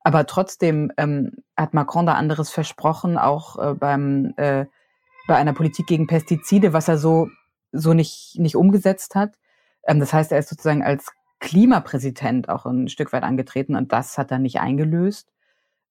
[0.00, 4.66] Aber trotzdem ähm, hat Macron da anderes versprochen, auch äh, beim äh,
[5.26, 7.28] bei einer Politik gegen Pestizide, was er so,
[7.72, 9.36] so nicht, nicht umgesetzt hat.
[9.86, 14.16] Ähm, das heißt, er ist sozusagen als Klimapräsident auch ein Stück weit angetreten und das
[14.18, 15.28] hat er nicht eingelöst.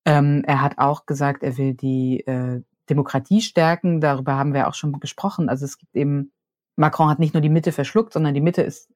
[0.05, 4.01] Ähm, er hat auch gesagt, er will die äh, Demokratie stärken.
[4.01, 5.49] Darüber haben wir auch schon gesprochen.
[5.49, 6.31] Also es gibt eben,
[6.75, 8.89] Macron hat nicht nur die Mitte verschluckt, sondern die Mitte ist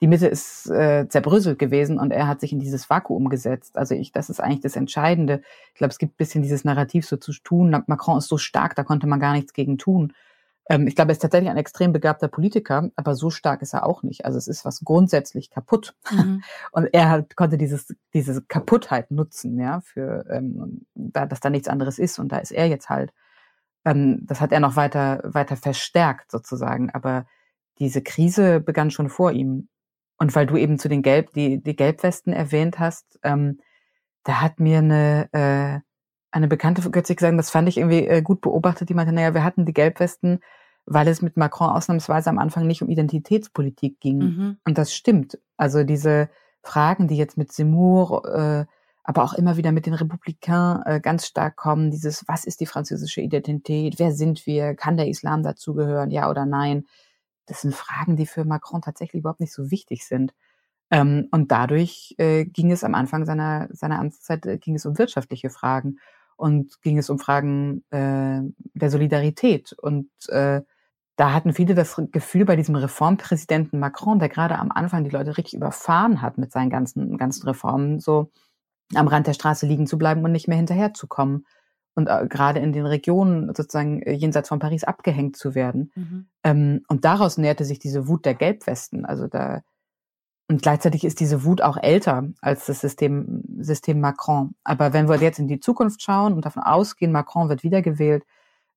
[0.00, 3.78] die Mitte ist äh, zerbröselt gewesen und er hat sich in dieses Vakuum gesetzt.
[3.78, 5.40] Also ich, das ist eigentlich das Entscheidende.
[5.68, 7.70] Ich glaube, es gibt ein bisschen dieses Narrativ so zu tun.
[7.86, 10.12] Macron ist so stark, da konnte man gar nichts gegen tun.
[10.68, 13.86] Ähm, ich glaube, er ist tatsächlich ein extrem begabter Politiker, aber so stark ist er
[13.86, 14.24] auch nicht.
[14.24, 15.94] Also es ist was grundsätzlich kaputt.
[16.10, 16.42] Mhm.
[16.72, 21.68] Und er hat, konnte dieses, diese Kaputtheit nutzen, ja, für ähm, da, dass da nichts
[21.68, 22.18] anderes ist.
[22.18, 23.12] Und da ist er jetzt halt.
[23.84, 26.90] Ähm, das hat er noch weiter, weiter verstärkt sozusagen.
[26.90, 27.26] Aber
[27.78, 29.68] diese Krise begann schon vor ihm.
[30.18, 33.58] Und weil du eben zu den Gelb, die, die Gelbwesten erwähnt hast, ähm,
[34.22, 35.80] da hat mir eine, äh,
[36.30, 39.44] eine Bekannte kürzlich gesagt, das fand ich irgendwie äh, gut beobachtet, die meinte, naja, wir
[39.44, 40.40] hatten die Gelbwesten,
[40.86, 44.18] weil es mit Macron ausnahmsweise am Anfang nicht um Identitätspolitik ging.
[44.18, 44.56] Mhm.
[44.64, 45.38] Und das stimmt.
[45.56, 46.28] Also diese
[46.62, 48.64] Fragen, die jetzt mit Seymour, äh,
[49.04, 52.66] aber auch immer wieder mit den Republikanern äh, ganz stark kommen, dieses, was ist die
[52.66, 56.86] französische Identität, wer sind wir, kann der Islam dazugehören, ja oder nein,
[57.46, 60.34] das sind Fragen, die für Macron tatsächlich überhaupt nicht so wichtig sind.
[60.90, 64.98] Ähm, und dadurch äh, ging es am Anfang seiner, seiner Amtszeit, äh, ging es um
[64.98, 65.98] wirtschaftliche Fragen
[66.36, 68.40] und ging es um Fragen äh,
[68.74, 69.72] der Solidarität.
[69.72, 70.62] Und äh,
[71.16, 75.36] da hatten viele das Gefühl bei diesem Reformpräsidenten Macron, der gerade am Anfang die Leute
[75.36, 78.30] richtig überfahren hat mit seinen ganzen, ganzen Reformen, so
[78.94, 81.46] am Rand der Straße liegen zu bleiben und nicht mehr hinterherzukommen
[81.94, 85.92] und äh, gerade in den Regionen sozusagen äh, jenseits von Paris abgehängt zu werden.
[85.94, 86.26] Mhm.
[86.42, 89.04] Ähm, und daraus näherte sich diese Wut der Gelbwesten.
[89.04, 89.62] Also da
[90.46, 94.54] und gleichzeitig ist diese Wut auch älter als das System, System Macron.
[94.62, 98.24] Aber wenn wir jetzt in die Zukunft schauen und davon ausgehen, Macron wird wiedergewählt,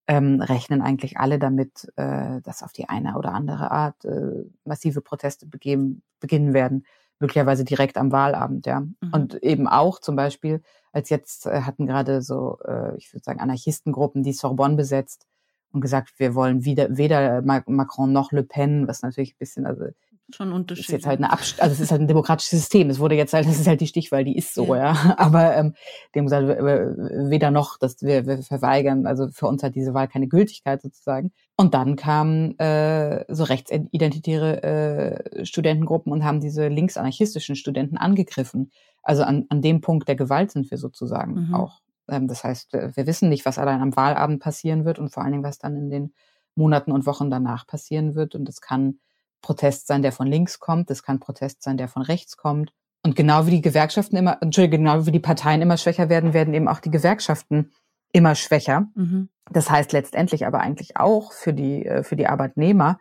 [0.07, 5.01] ähm, rechnen eigentlich alle damit, äh, dass auf die eine oder andere Art äh, massive
[5.01, 6.85] Proteste begeben, beginnen werden
[7.19, 8.81] möglicherweise direkt am Wahlabend, ja.
[8.81, 8.95] Mhm.
[9.11, 13.39] Und eben auch zum Beispiel, als jetzt äh, hatten gerade so, äh, ich würde sagen,
[13.39, 15.25] Anarchistengruppen die Sorbonne besetzt
[15.71, 19.85] und gesagt, wir wollen wieder, weder Macron noch Le Pen, was natürlich ein bisschen, also
[20.29, 20.85] schon Unterschied.
[20.85, 22.89] Ist jetzt halt eine Abst also es ist halt ein demokratisches System.
[22.89, 24.93] Es wurde jetzt halt, das ist halt die Stichwahl, die ist so, ja.
[24.93, 25.15] ja.
[25.17, 25.73] Aber ähm,
[26.15, 30.27] dem gesagt, weder noch, dass wir, wir verweigern, also für uns hat diese Wahl keine
[30.27, 31.31] Gültigkeit sozusagen.
[31.55, 38.71] Und dann kamen äh, so rechtsidentitäre äh, Studentengruppen und haben diese linksanarchistischen Studenten angegriffen.
[39.01, 41.53] Also an, an dem Punkt der Gewalt sind wir sozusagen mhm.
[41.55, 41.81] auch.
[42.09, 45.31] Ähm, das heißt, wir wissen nicht, was allein am Wahlabend passieren wird und vor allen
[45.31, 46.13] Dingen, was dann in den
[46.55, 48.35] Monaten und Wochen danach passieren wird.
[48.35, 48.99] Und das kann
[49.41, 52.71] Protest sein, der von links kommt, es kann Protest sein, der von rechts kommt.
[53.03, 56.53] Und genau wie die Gewerkschaften immer, Entschuldigung, genau wie die Parteien immer schwächer werden, werden
[56.53, 57.71] eben auch die Gewerkschaften
[58.11, 58.87] immer schwächer.
[58.95, 59.29] Mhm.
[59.51, 62.99] Das heißt letztendlich aber eigentlich auch für die, äh, für die Arbeitnehmer,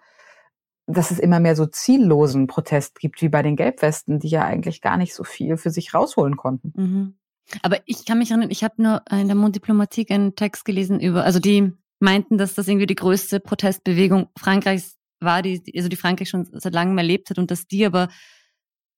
[0.86, 4.80] dass es immer mehr so ziellosen Protest gibt, wie bei den Gelbwesten, die ja eigentlich
[4.80, 6.72] gar nicht so viel für sich rausholen konnten.
[6.76, 7.18] Mhm.
[7.62, 11.24] Aber ich kann mich erinnern, ich habe nur in der Monddiplomatik einen Text gelesen über,
[11.24, 16.28] also die meinten, dass das irgendwie die größte Protestbewegung Frankreichs war, die, also die Frankreich
[16.28, 18.08] schon seit langem erlebt hat und dass die aber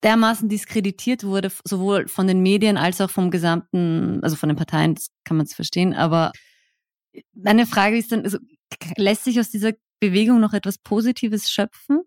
[0.03, 4.95] dermaßen diskreditiert wurde, sowohl von den Medien als auch vom gesamten, also von den Parteien,
[4.95, 5.95] das kann man es verstehen.
[5.95, 6.33] Aber
[7.35, 8.39] meine Frage ist dann, also,
[8.97, 12.03] lässt sich aus dieser Bewegung noch etwas Positives schöpfen?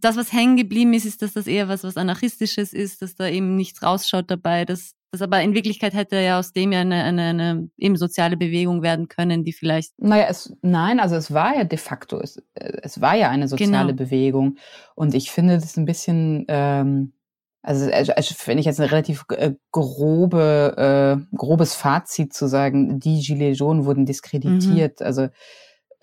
[0.00, 3.28] das, was hängen geblieben ist, ist, dass das eher was, was anarchistisches ist, dass da
[3.28, 7.02] eben nichts rausschaut dabei, dass das aber in Wirklichkeit hätte ja aus dem ja eine,
[7.04, 9.92] eine, eine eben soziale Bewegung werden können, die vielleicht.
[9.98, 13.94] Naja, es, nein, also es war ja de facto, es, es war ja eine soziale
[13.94, 14.04] genau.
[14.04, 14.58] Bewegung.
[14.94, 17.14] Und ich finde das ein bisschen, ähm,
[17.62, 23.20] also, also wenn ich jetzt eine relativ äh, grobe, äh, grobes Fazit zu sagen, die
[23.20, 25.00] Gilets jaunes wurden diskreditiert.
[25.00, 25.06] Mhm.
[25.06, 25.28] Also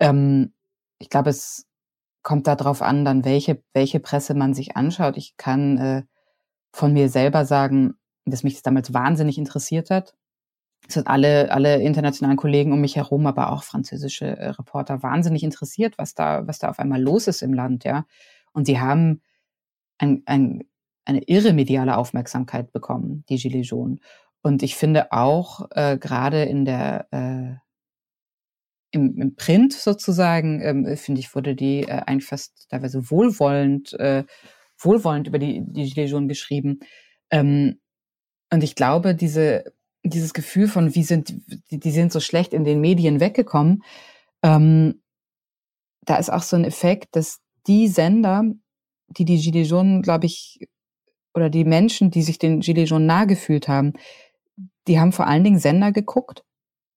[0.00, 0.52] ähm,
[0.98, 1.66] ich glaube, es
[2.22, 5.16] kommt darauf an, dann welche, welche Presse man sich anschaut.
[5.16, 6.02] Ich kann äh,
[6.72, 7.94] von mir selber sagen,
[8.26, 10.14] dass mich das damals wahnsinnig interessiert hat.
[10.88, 15.42] Es hat alle, alle internationalen Kollegen um mich herum, aber auch französische äh, Reporter wahnsinnig
[15.42, 18.06] interessiert, was da, was da auf einmal los ist im Land, ja.
[18.52, 19.22] Und sie haben
[19.98, 20.64] ein, ein,
[21.04, 24.00] eine irre mediale Aufmerksamkeit bekommen, die Gilets jaunes.
[24.42, 27.56] Und ich finde auch äh, gerade in der äh,
[28.92, 34.24] im, im Print sozusagen, ähm, finde ich, wurde die äh, eigentlich fast teilweise wohlwollend, äh,
[34.78, 36.80] wohlwollend über die, die Gilets jaunes geschrieben.
[37.30, 37.80] Ähm,
[38.52, 39.72] und ich glaube, diese,
[40.04, 41.34] dieses Gefühl von, wie sind,
[41.70, 43.82] die, die sind so schlecht in den Medien weggekommen,
[44.42, 45.00] ähm,
[46.04, 48.44] da ist auch so ein Effekt, dass die Sender,
[49.08, 50.68] die die Gilets jaunes, glaube ich,
[51.34, 53.94] oder die Menschen, die sich den Gilets jaunes nahe gefühlt haben,
[54.86, 56.44] die haben vor allen Dingen Sender geguckt,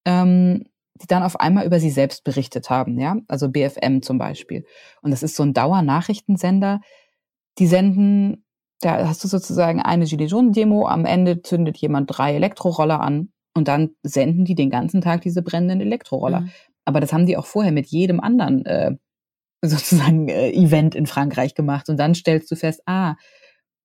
[0.05, 0.65] ähm,
[1.01, 4.65] die dann auf einmal über sie selbst berichtet haben, ja, also BFM zum Beispiel.
[5.01, 6.81] Und das ist so ein Dauernachrichtensender,
[7.57, 8.45] die senden
[8.81, 13.67] Da hast du sozusagen eine Gilets Jaunes-Demo, am Ende zündet jemand drei Elektroroller an und
[13.67, 16.41] dann senden die den ganzen Tag diese brennenden Elektroroller.
[16.41, 16.51] Mhm.
[16.85, 18.95] Aber das haben die auch vorher mit jedem anderen äh,
[19.61, 21.89] sozusagen äh, Event in Frankreich gemacht.
[21.89, 23.15] Und dann stellst du fest, ah,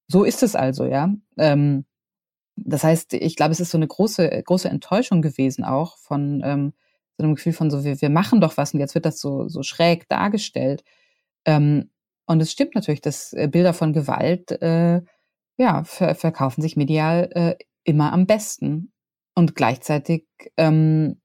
[0.06, 1.12] so ist es also, ja.
[1.38, 1.84] Ähm,
[2.56, 6.72] das heißt, ich glaube, es ist so eine große, große Enttäuschung gewesen auch von ähm,
[7.18, 9.48] so einem Gefühl von so, wir, wir machen doch was und jetzt wird das so,
[9.48, 10.84] so schräg dargestellt.
[11.44, 11.90] Ähm,
[12.26, 15.02] und es stimmt natürlich, dass äh, Bilder von Gewalt äh,
[15.56, 18.92] ja, ver verkaufen sich medial äh, immer am besten.
[19.34, 21.20] Und gleichzeitig, ähm,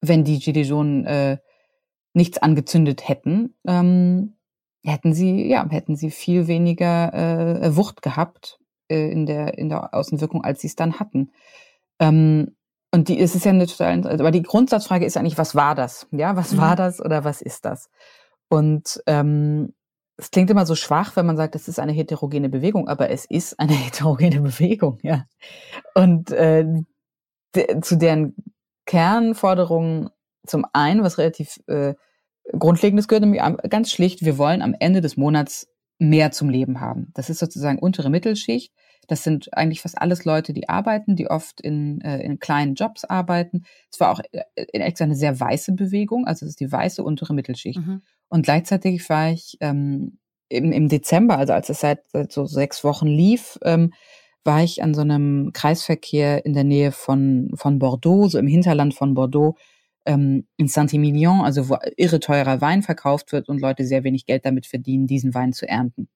[0.00, 1.38] wenn die Gilets jaunes äh,
[2.14, 4.36] nichts angezündet hätten, ähm,
[4.84, 8.58] hätten sie, ja, hätten sie viel weniger äh, Wucht gehabt
[8.90, 11.32] äh, in, der, in der Außenwirkung, als sie es dann hatten.
[12.00, 12.56] Ähm,
[12.92, 16.08] und die ist es ja eine total, aber die Grundsatzfrage ist eigentlich, was war das?
[16.10, 16.58] Ja, was mhm.
[16.58, 17.88] war das oder was ist das?
[18.48, 19.74] Und ähm,
[20.20, 23.24] es klingt immer so schwach, wenn man sagt, es ist eine heterogene Bewegung, aber es
[23.24, 25.24] ist eine heterogene Bewegung, ja.
[25.94, 26.66] Und äh,
[27.54, 28.34] de, zu deren
[28.86, 30.10] Kernforderungen
[30.46, 31.94] zum einen, was relativ äh,
[32.58, 35.68] Grundlegendes gehört, nämlich ganz schlicht, wir wollen am Ende des Monats
[35.98, 37.10] mehr zum Leben haben.
[37.14, 38.72] Das ist sozusagen untere Mittelschicht.
[39.10, 43.04] Das sind eigentlich fast alles Leute, die arbeiten, die oft in, äh, in kleinen Jobs
[43.04, 43.64] arbeiten.
[43.90, 47.02] Es war auch äh, in extra eine sehr weiße Bewegung, also es ist die weiße
[47.02, 47.80] untere Mittelschicht.
[47.80, 48.02] Mhm.
[48.28, 52.84] Und gleichzeitig war ich ähm, im, im Dezember, also als es seit, seit so sechs
[52.84, 53.92] Wochen lief, ähm,
[54.44, 58.94] war ich an so einem Kreisverkehr in der Nähe von, von Bordeaux, so im Hinterland
[58.94, 59.56] von Bordeaux,
[60.06, 64.46] ähm, in Saint-Emilion, also wo irre teurer Wein verkauft wird und Leute sehr wenig Geld
[64.46, 66.08] damit verdienen, diesen Wein zu ernten.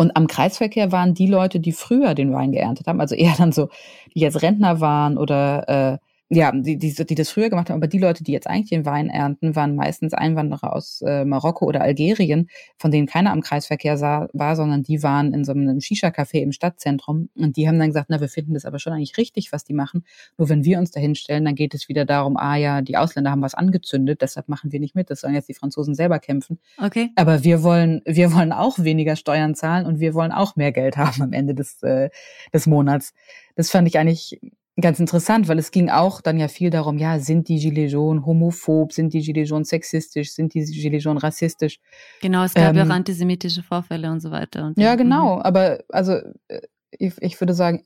[0.00, 3.52] Und am Kreisverkehr waren die Leute, die früher den Wein geerntet haben, also eher dann
[3.52, 3.68] so,
[4.14, 5.98] die jetzt Rentner waren oder äh,
[6.32, 8.86] ja, die, die, die das früher gemacht haben, aber die Leute, die jetzt eigentlich den
[8.86, 13.98] Wein ernten, waren meistens Einwanderer aus äh, Marokko oder Algerien, von denen keiner am Kreisverkehr
[13.98, 17.88] sah, war, sondern die waren in so einem Shisha-Café im Stadtzentrum und die haben dann
[17.88, 20.04] gesagt, na, wir finden das aber schon eigentlich richtig, was die machen.
[20.38, 23.32] Nur wenn wir uns da hinstellen, dann geht es wieder darum, ah ja, die Ausländer
[23.32, 26.60] haben was angezündet, deshalb machen wir nicht mit, das sollen jetzt die Franzosen selber kämpfen.
[26.78, 27.10] Okay.
[27.16, 30.96] Aber wir wollen, wir wollen auch weniger Steuern zahlen und wir wollen auch mehr Geld
[30.96, 32.10] haben am Ende des, äh,
[32.54, 33.14] des Monats.
[33.56, 34.40] Das fand ich eigentlich
[34.80, 38.24] ganz interessant, weil es ging auch dann ja viel darum, ja, sind die Gilets jaunes
[38.24, 41.78] homophob, sind die Gilets jaunes sexistisch, sind die Gilets jaunes rassistisch?
[42.20, 44.66] Genau, es gab ähm, ja auch antisemitische Vorfälle und so weiter.
[44.66, 45.42] Und ja, genau, mhm.
[45.42, 46.12] aber also
[46.48, 46.60] äh,
[46.90, 47.84] ich, ich würde sagen,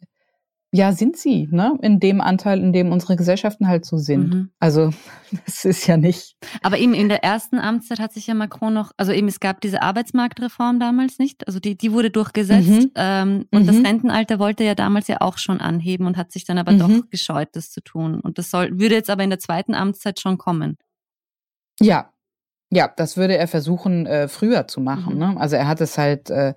[0.76, 1.78] ja, sind sie, ne?
[1.82, 4.34] In dem Anteil, in dem unsere Gesellschaften halt so sind.
[4.34, 4.50] Mhm.
[4.58, 4.90] Also,
[5.46, 6.36] das ist ja nicht.
[6.62, 9.60] Aber eben in der ersten Amtszeit hat sich ja Macron noch, also eben es gab
[9.60, 12.90] diese Arbeitsmarktreform damals nicht, also die, die wurde durchgesetzt mhm.
[12.96, 13.66] ähm, und mhm.
[13.68, 16.72] das Rentenalter wollte er ja damals ja auch schon anheben und hat sich dann aber
[16.72, 17.04] doch mhm.
[17.08, 18.18] gescheut, das zu tun.
[18.18, 20.76] Und das soll, würde jetzt aber in der zweiten Amtszeit schon kommen.
[21.80, 22.10] Ja,
[22.72, 25.14] ja, das würde er versuchen, äh, früher zu machen.
[25.14, 25.20] Mhm.
[25.20, 25.34] Ne?
[25.36, 26.54] Also er hat es halt äh,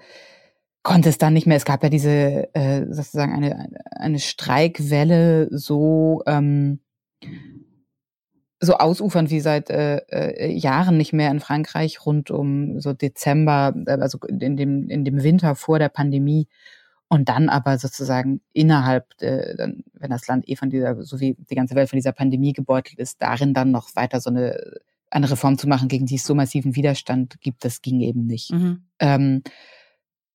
[0.87, 1.57] konnte es dann nicht mehr.
[1.57, 6.79] Es gab ja diese äh, sozusagen eine eine Streikwelle so ähm,
[8.61, 13.75] so ausufern wie seit äh, äh, Jahren nicht mehr in Frankreich rund um so Dezember,
[13.85, 16.47] äh, also in dem in dem Winter vor der Pandemie
[17.09, 21.35] und dann aber sozusagen innerhalb, äh, dann, wenn das Land eh von dieser, so wie
[21.49, 24.79] die ganze Welt von dieser Pandemie gebeutelt ist, darin dann noch weiter so eine
[25.09, 28.51] eine Reform zu machen, gegen die es so massiven Widerstand gibt, das ging eben nicht.
[28.51, 28.83] Mhm.
[28.99, 29.43] Ähm,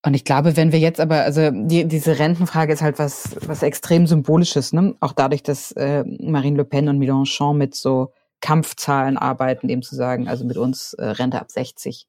[0.05, 3.63] und ich glaube, wenn wir jetzt aber, also die, diese Rentenfrage ist halt was, was
[3.63, 4.97] extrem Symbolisches, ne?
[5.01, 9.95] Auch dadurch, dass äh, Marine Le Pen und Mélenchon mit so Kampfzahlen arbeiten, dem zu
[9.95, 12.09] sagen, also mit uns äh, Rente ab 60.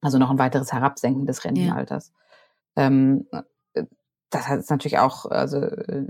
[0.00, 2.12] Also noch ein weiteres Herabsenken des Rentenalters.
[2.76, 2.86] Ja.
[2.86, 3.26] Ähm,
[4.30, 5.60] das ist natürlich auch also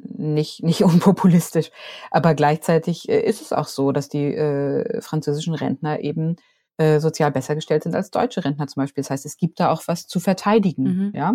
[0.03, 1.71] nicht nicht unpopulistisch,
[2.11, 6.37] aber gleichzeitig äh, ist es auch so, dass die äh, französischen Rentner eben
[6.77, 9.03] äh, sozial besser gestellt sind als deutsche Rentner zum Beispiel.
[9.03, 10.85] Das heißt, es gibt da auch was zu verteidigen.
[10.85, 11.13] Mhm.
[11.15, 11.35] Ja,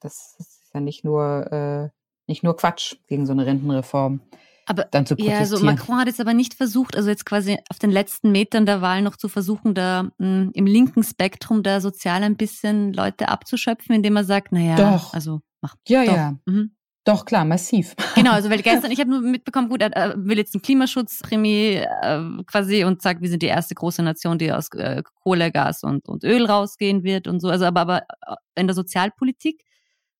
[0.00, 1.88] das ist ja nicht nur äh,
[2.28, 4.20] nicht nur Quatsch gegen so eine Rentenreform.
[4.66, 7.78] Aber dann zu ja, also Macron hat jetzt aber nicht versucht, also jetzt quasi auf
[7.78, 11.80] den letzten Metern der Wahl noch zu versuchen, da mh, hm, im linken Spektrum da
[11.80, 15.14] sozial ein bisschen Leute abzuschöpfen, indem er sagt, naja, doch.
[15.14, 16.14] also macht ja, doch.
[16.14, 16.38] ja.
[16.44, 16.76] Mhm.
[17.08, 17.96] Doch, klar, massiv.
[18.16, 22.22] Genau, also weil gestern, ich habe nur mitbekommen, gut, er will jetzt einen Klimaschutzprämie äh,
[22.46, 26.06] quasi und sagt, wir sind die erste große Nation, die aus äh, Kohle, Gas und,
[26.06, 27.48] und Öl rausgehen wird und so.
[27.48, 29.64] Also aber, aber äh, in der Sozialpolitik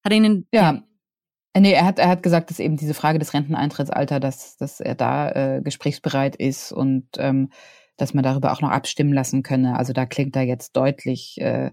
[0.02, 0.46] hat er ihnen.
[0.50, 0.82] Ja.
[1.54, 4.94] Nee, er hat, er hat gesagt, dass eben diese Frage des Renteneintrittsalters, dass, dass er
[4.94, 7.50] da äh, gesprächsbereit ist und ähm,
[7.98, 9.76] dass man darüber auch noch abstimmen lassen könne.
[9.76, 11.72] Also da klingt er jetzt deutlich, äh,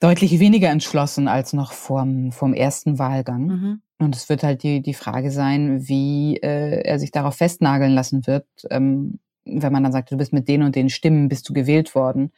[0.00, 3.46] deutlich weniger entschlossen als noch vorm, vorm ersten Wahlgang.
[3.46, 3.82] Mhm.
[3.98, 8.26] Und es wird halt die, die Frage sein, wie äh, er sich darauf festnageln lassen
[8.26, 11.52] wird, ähm, wenn man dann sagt, du bist mit den und den Stimmen, bist du
[11.52, 12.32] gewählt worden.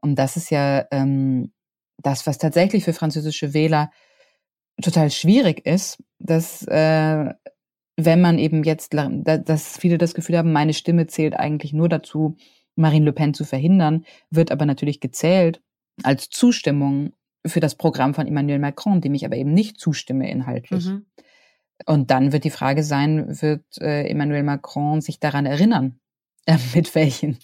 [0.00, 1.52] Und das ist ja ähm,
[2.00, 3.90] das, was tatsächlich für französische Wähler
[4.80, 7.34] total schwierig ist, dass äh,
[7.96, 12.36] wenn man eben jetzt, dass viele das Gefühl haben, meine Stimme zählt eigentlich nur dazu,
[12.76, 15.60] Marine Le Pen zu verhindern, wird aber natürlich gezählt
[16.02, 17.12] als Zustimmung
[17.46, 20.86] für das Programm von Emmanuel Macron, dem ich aber eben nicht zustimme inhaltlich.
[20.86, 21.06] Mhm.
[21.86, 26.00] Und dann wird die Frage sein, wird äh, Emmanuel Macron sich daran erinnern,
[26.46, 27.38] äh, mit welchen,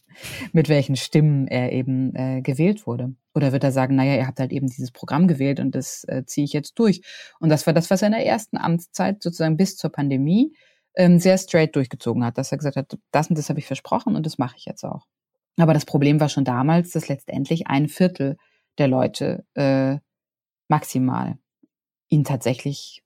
[0.53, 3.15] mit welchen Stimmen er eben äh, gewählt wurde?
[3.35, 6.25] Oder wird er sagen, naja, ihr habt halt eben dieses Programm gewählt und das äh,
[6.27, 7.03] ziehe ich jetzt durch.
[7.41, 10.55] Und das war das, was er in der ersten Amtszeit sozusagen bis zur Pandemie
[10.97, 14.15] ähm, sehr straight durchgezogen hat, dass er gesagt hat, das und das habe ich versprochen
[14.17, 15.07] und das mache ich jetzt auch.
[15.57, 18.37] Aber das Problem war schon damals, dass letztendlich ein Viertel
[18.79, 19.99] der Leute äh,
[20.69, 21.39] maximal
[22.09, 23.03] ihn tatsächlich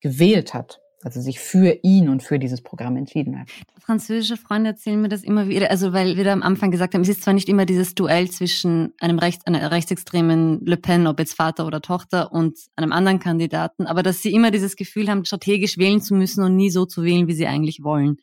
[0.00, 3.48] gewählt hat also sich für ihn und für dieses Programm entschieden hat.
[3.78, 7.00] Französische Freunde erzählen mir das immer wieder, also weil wir da am Anfang gesagt haben,
[7.00, 11.18] es ist zwar nicht immer dieses Duell zwischen einem Rechts, einer rechtsextremen Le Pen, ob
[11.18, 15.24] jetzt Vater oder Tochter, und einem anderen Kandidaten, aber dass sie immer dieses Gefühl haben,
[15.24, 18.18] strategisch wählen zu müssen und nie so zu wählen, wie sie eigentlich wollen.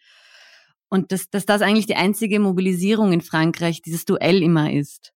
[0.90, 5.14] Und dass, dass das eigentlich die einzige Mobilisierung in Frankreich, dieses Duell immer ist.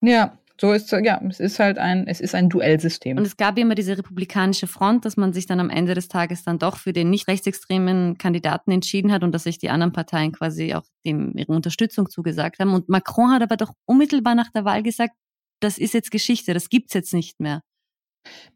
[0.00, 3.18] Ja, so ist ja, es ist halt ein, es ist ein Duellsystem.
[3.18, 6.44] Und es gab immer diese republikanische Front, dass man sich dann am Ende des Tages
[6.44, 10.32] dann doch für den nicht rechtsextremen Kandidaten entschieden hat und dass sich die anderen Parteien
[10.32, 12.74] quasi auch dem ihre Unterstützung zugesagt haben.
[12.74, 15.14] Und Macron hat aber doch unmittelbar nach der Wahl gesagt,
[15.58, 17.62] das ist jetzt Geschichte, das gibt's jetzt nicht mehr.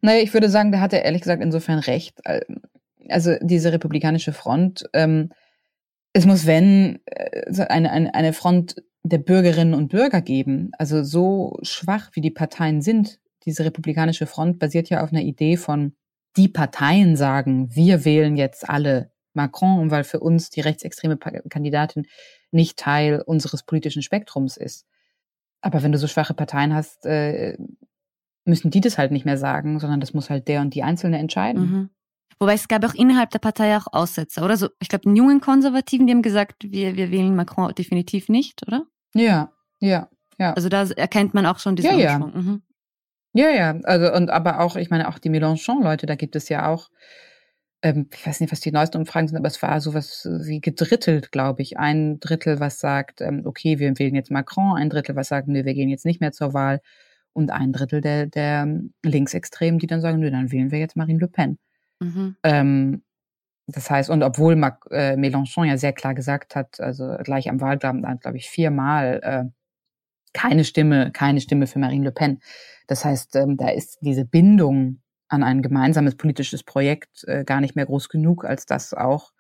[0.01, 2.21] Naja, ich würde sagen, da hat er ehrlich gesagt insofern recht.
[3.09, 5.31] Also diese republikanische Front, ähm,
[6.13, 10.71] es muss, wenn, äh, eine, eine, eine Front der Bürgerinnen und Bürger geben.
[10.79, 15.57] Also so schwach wie die Parteien sind, diese republikanische Front basiert ja auf einer Idee
[15.57, 15.95] von,
[16.37, 22.07] die Parteien sagen, wir wählen jetzt alle Macron, weil für uns die rechtsextreme Kandidatin
[22.51, 24.87] nicht Teil unseres politischen Spektrums ist.
[25.61, 27.57] Aber wenn du so schwache Parteien hast, äh,
[28.45, 31.19] müssen die das halt nicht mehr sagen, sondern das muss halt der und die Einzelne
[31.19, 31.63] entscheiden.
[31.63, 31.91] Mhm.
[32.39, 34.57] Wobei es gab auch innerhalb der Partei auch Aussetzer, oder?
[34.57, 38.67] So, ich glaube, den jungen Konservativen, die haben gesagt, wir, wir wählen Macron definitiv nicht,
[38.67, 38.87] oder?
[39.15, 40.53] Ja, ja, ja.
[40.53, 42.33] Also da erkennt man auch schon diesen ja, Umschwung.
[42.35, 42.41] Ja.
[42.41, 42.63] Mhm.
[43.33, 46.69] ja, ja, also und aber auch, ich meine, auch die Mélenchon-Leute, da gibt es ja
[46.69, 46.91] auch,
[47.81, 51.33] ähm, ich weiß nicht, was die neuesten Umfragen sind, aber es war sowas wie gedrittelt,
[51.33, 51.79] glaube ich.
[51.79, 55.65] Ein Drittel, was sagt, ähm, okay, wir wählen jetzt Macron, ein Drittel, was sagt, nee,
[55.65, 56.81] wir gehen jetzt nicht mehr zur Wahl
[57.33, 58.67] und ein Drittel der, der
[59.03, 61.59] Linksextremen, die dann sagen, nö, dann wählen wir jetzt Marine Le Pen.
[62.01, 62.37] Mhm.
[62.43, 63.03] Ähm,
[63.67, 67.61] das heißt, und obwohl Mac, äh, Mélenchon ja sehr klar gesagt hat, also gleich am
[67.61, 69.45] Wahlabend, glaube ich, viermal äh,
[70.33, 72.41] keine Stimme, keine Stimme für Marine Le Pen.
[72.87, 77.75] Das heißt, ähm, da ist diese Bindung an ein gemeinsames politisches Projekt äh, gar nicht
[77.77, 79.33] mehr groß genug, als dass auch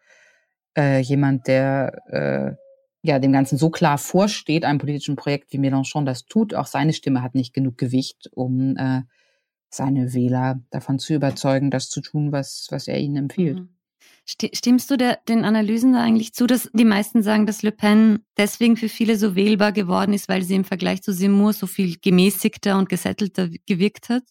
[0.79, 2.59] jemand, der
[3.07, 6.93] ja dem Ganzen so klar vorsteht, einem politischen Projekt wie Mélenchon das tut, auch seine
[6.93, 9.03] Stimme hat nicht genug Gewicht, um äh,
[9.77, 13.61] seine Wähler davon zu überzeugen, das zu tun, was, was er ihnen empfiehlt.
[13.61, 13.68] Mhm.
[14.29, 18.24] Stimmst du der, den Analysen da eigentlich zu, dass die meisten sagen, dass Le Pen
[18.37, 21.97] deswegen für viele so wählbar geworden ist, weil sie im Vergleich zu Seymour so viel
[22.03, 24.24] gemäßigter und gesettelter gewirkt hat?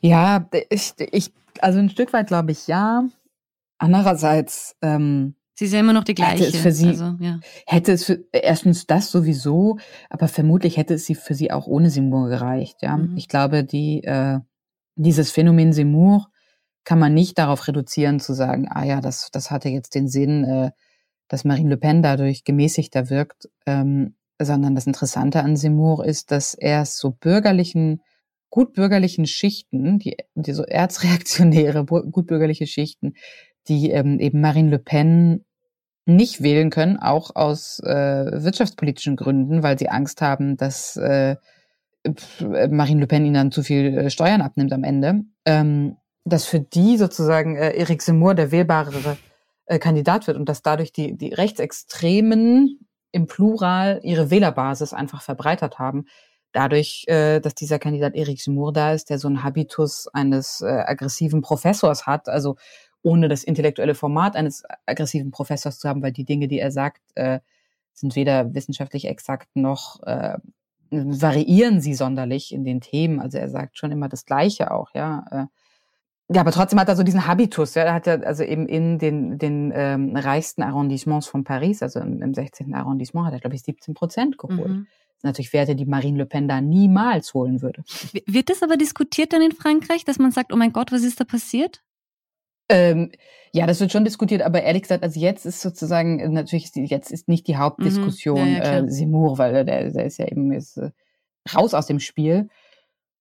[0.00, 3.04] Ja, ich, ich also ein Stück weit glaube ich ja.
[3.78, 6.44] Andererseits ähm, Sie ist ja immer noch die gleiche.
[6.44, 7.38] Hätte es für sie, also, ja.
[7.66, 9.78] hätte es für, erstens das sowieso,
[10.08, 12.78] aber vermutlich hätte es sie für sie auch ohne Seymour gereicht.
[12.80, 13.16] Ja, mhm.
[13.16, 14.38] ich glaube, die äh,
[14.94, 16.28] dieses Phänomen Seymour
[16.84, 20.44] kann man nicht darauf reduzieren zu sagen, ah ja, das, das hatte jetzt den Sinn,
[20.44, 20.70] äh,
[21.28, 26.54] dass Marine Le Pen dadurch gemäßigter wirkt, ähm, sondern das Interessante an Seymour ist, dass
[26.54, 28.02] er so bürgerlichen,
[28.50, 33.14] gutbürgerlichen Schichten, die, die so erzreaktionäre, gutbürgerliche Schichten,
[33.68, 35.44] die ähm, eben Marine Le Pen
[36.04, 41.36] nicht wählen können, auch aus äh, wirtschaftspolitischen Gründen, weil sie Angst haben, dass äh,
[42.70, 45.22] Marine Le Pen ihnen dann zu viel äh, Steuern abnimmt am Ende.
[45.44, 49.16] Ähm, dass für die sozusagen äh, Eric Zemmour der wählbarere
[49.66, 55.78] äh, Kandidat wird und dass dadurch die, die Rechtsextremen im Plural ihre Wählerbasis einfach verbreitert
[55.78, 56.06] haben.
[56.52, 60.66] Dadurch, äh, dass dieser Kandidat Eric Zemmour da ist, der so einen Habitus eines äh,
[60.66, 62.56] aggressiven Professors hat, also
[63.02, 67.00] ohne das intellektuelle Format eines aggressiven Professors zu haben, weil die Dinge, die er sagt,
[67.14, 67.40] äh,
[67.94, 70.38] sind weder wissenschaftlich exakt noch äh,
[70.92, 73.20] variieren sie sonderlich in den Themen.
[73.20, 75.24] Also er sagt schon immer das Gleiche auch, ja.
[75.30, 75.46] Äh,
[76.34, 77.74] ja, aber trotzdem hat er so diesen Habitus.
[77.74, 82.00] Ja, er hat ja also eben in den, den ähm, reichsten Arrondissements von Paris, also
[82.00, 82.72] im, im 16.
[82.74, 84.68] Arrondissement, hat er, glaube ich, 17 Prozent geholt.
[84.68, 84.86] Mhm.
[84.86, 87.84] Das sind natürlich Werte, die Marine Le Pen da niemals holen würde.
[88.26, 91.20] Wird das aber diskutiert dann in Frankreich, dass man sagt, oh mein Gott, was ist
[91.20, 91.82] da passiert?
[92.72, 93.10] Ähm,
[93.52, 97.28] ja, das wird schon diskutiert, aber ehrlich gesagt, also jetzt ist sozusagen, natürlich, jetzt ist
[97.28, 100.78] nicht die Hauptdiskussion mhm, ja, ja, äh, Seymour, weil der, der ist ja eben ist,
[100.78, 100.90] äh,
[101.54, 102.48] raus aus dem Spiel.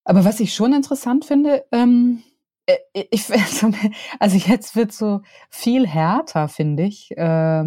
[0.06, 2.24] Aber was ich schon interessant finde, ähm,
[2.66, 3.26] äh, ich,
[4.20, 7.66] also jetzt wird so viel härter, finde ich, äh,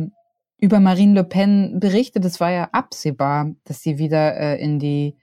[0.58, 2.24] über Marine Le Pen berichtet.
[2.24, 5.16] Es war ja absehbar, dass sie wieder äh, in die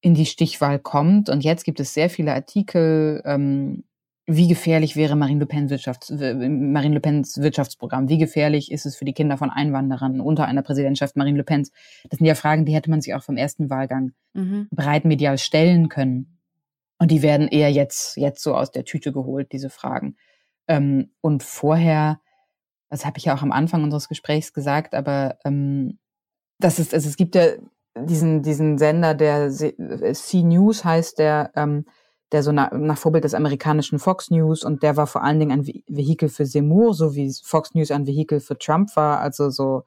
[0.00, 1.30] in die Stichwahl kommt.
[1.30, 3.84] Und jetzt gibt es sehr viele Artikel, ähm,
[4.26, 8.08] wie gefährlich wäre Marine Le, Pen Wirtschafts Marine Le Pens Wirtschaftsprogramm?
[8.08, 11.72] Wie gefährlich ist es für die Kinder von Einwanderern unter einer Präsidentschaft Marine Le Pens?
[12.08, 14.68] Das sind ja Fragen, die hätte man sich auch vom ersten Wahlgang mhm.
[14.70, 16.38] breit medial stellen können.
[16.98, 20.16] Und die werden eher jetzt, jetzt so aus der Tüte geholt, diese Fragen.
[20.68, 22.20] Ähm, und vorher,
[22.88, 25.98] das habe ich ja auch am Anfang unseres Gesprächs gesagt, aber ähm,
[26.58, 27.48] das ist, also es gibt ja
[27.98, 31.84] diesen, diesen Sender, der C-News heißt, der ähm,
[32.34, 35.52] der so nach, nach Vorbild des amerikanischen Fox News und der war vor allen Dingen
[35.52, 39.84] ein Vehikel für Seymour, so wie Fox News ein Vehikel für Trump war, also so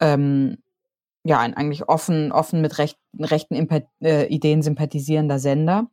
[0.00, 0.56] ähm,
[1.22, 5.88] ja ein eigentlich offen offen mit recht, rechten Impa äh, Ideen sympathisierender Sender.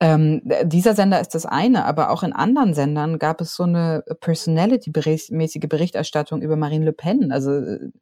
[0.00, 4.02] Ähm, dieser Sender ist das eine, aber auch in anderen Sendern gab es so eine
[4.20, 7.30] Personality-mäßige Berichterstattung über Marine Le Pen.
[7.30, 7.92] Also äh,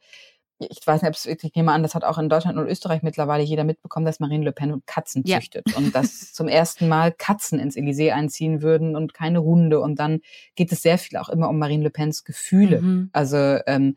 [0.60, 3.42] ich weiß nicht, ob ich nehme an, das hat auch in Deutschland und Österreich mittlerweile
[3.42, 5.38] jeder mitbekommen, dass Marine Le Pen Katzen ja.
[5.38, 9.80] züchtet und dass zum ersten Mal Katzen ins Elysée einziehen würden und keine Hunde.
[9.80, 10.20] Und dann
[10.56, 12.82] geht es sehr viel auch immer um Marine Le Pens Gefühle.
[12.82, 13.10] Mhm.
[13.12, 13.36] Also
[13.66, 13.96] ähm,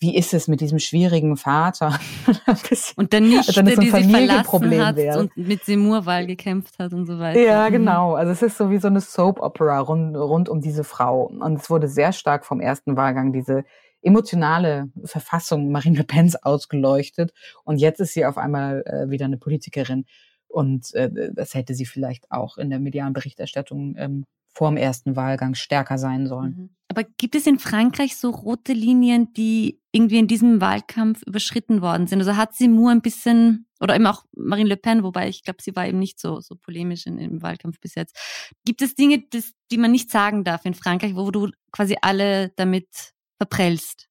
[0.00, 1.98] wie ist es mit diesem schwierigen Vater?
[2.96, 5.18] und dann nicht, also, die sich verlassen hat wäre.
[5.18, 7.40] und mit Seymour-Wahl gekämpft hat und so weiter.
[7.40, 7.72] Ja, mhm.
[7.72, 8.14] genau.
[8.14, 11.24] Also es ist so wie so eine Soap-Opera rund, rund um diese Frau.
[11.24, 13.64] Und es wurde sehr stark vom ersten Wahlgang diese
[14.02, 17.32] emotionale Verfassung Marine Le Pens ausgeleuchtet.
[17.64, 20.06] Und jetzt ist sie auf einmal äh, wieder eine Politikerin.
[20.46, 24.24] Und äh, das hätte sie vielleicht auch in der medialen Berichterstattung ähm,
[24.58, 26.54] vor dem ersten Wahlgang stärker sein sollen.
[26.56, 26.70] Mhm.
[26.88, 32.06] Aber gibt es in Frankreich so rote Linien, die irgendwie in diesem Wahlkampf überschritten worden
[32.06, 32.18] sind?
[32.20, 35.76] Also hat Seymour ein bisschen, oder eben auch Marine Le Pen, wobei ich glaube, sie
[35.76, 38.16] war eben nicht so, so polemisch in, im Wahlkampf bis jetzt.
[38.64, 42.50] Gibt es Dinge, das, die man nicht sagen darf in Frankreich, wo du quasi alle
[42.56, 44.08] damit verprellst.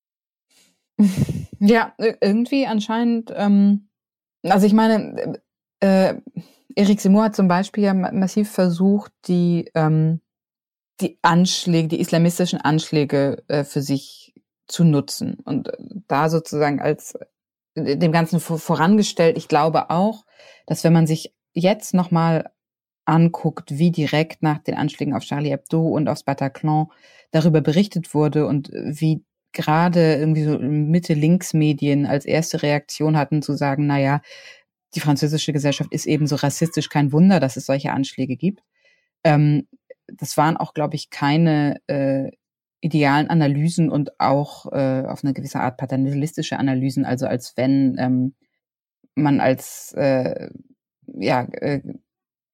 [1.59, 3.89] Ja, irgendwie anscheinend, ähm,
[4.43, 5.41] also ich meine,
[5.79, 6.13] äh,
[6.75, 10.21] Eric Seymour hat zum Beispiel ja massiv versucht, die, ähm,
[11.01, 14.35] die Anschläge, die islamistischen Anschläge äh, für sich
[14.67, 15.37] zu nutzen.
[15.45, 15.71] Und
[16.07, 17.17] da sozusagen als
[17.75, 20.25] dem Ganzen vorangestellt, ich glaube auch,
[20.67, 22.51] dass wenn man sich jetzt nochmal
[23.07, 26.87] anguckt, wie direkt nach den Anschlägen auf Charlie Hebdo und aufs Bataclan
[27.31, 33.87] darüber berichtet wurde und wie gerade irgendwie so Mitte-Links-Medien als erste Reaktion hatten zu sagen,
[33.87, 34.21] na ja,
[34.95, 38.61] die französische Gesellschaft ist eben so rassistisch, kein Wunder, dass es solche Anschläge gibt.
[39.23, 39.67] Ähm,
[40.07, 42.31] das waren auch, glaube ich, keine äh,
[42.81, 48.35] idealen Analysen und auch äh, auf eine gewisse Art paternalistische Analysen, also als wenn ähm,
[49.15, 50.49] man als äh,
[51.07, 51.81] ja äh,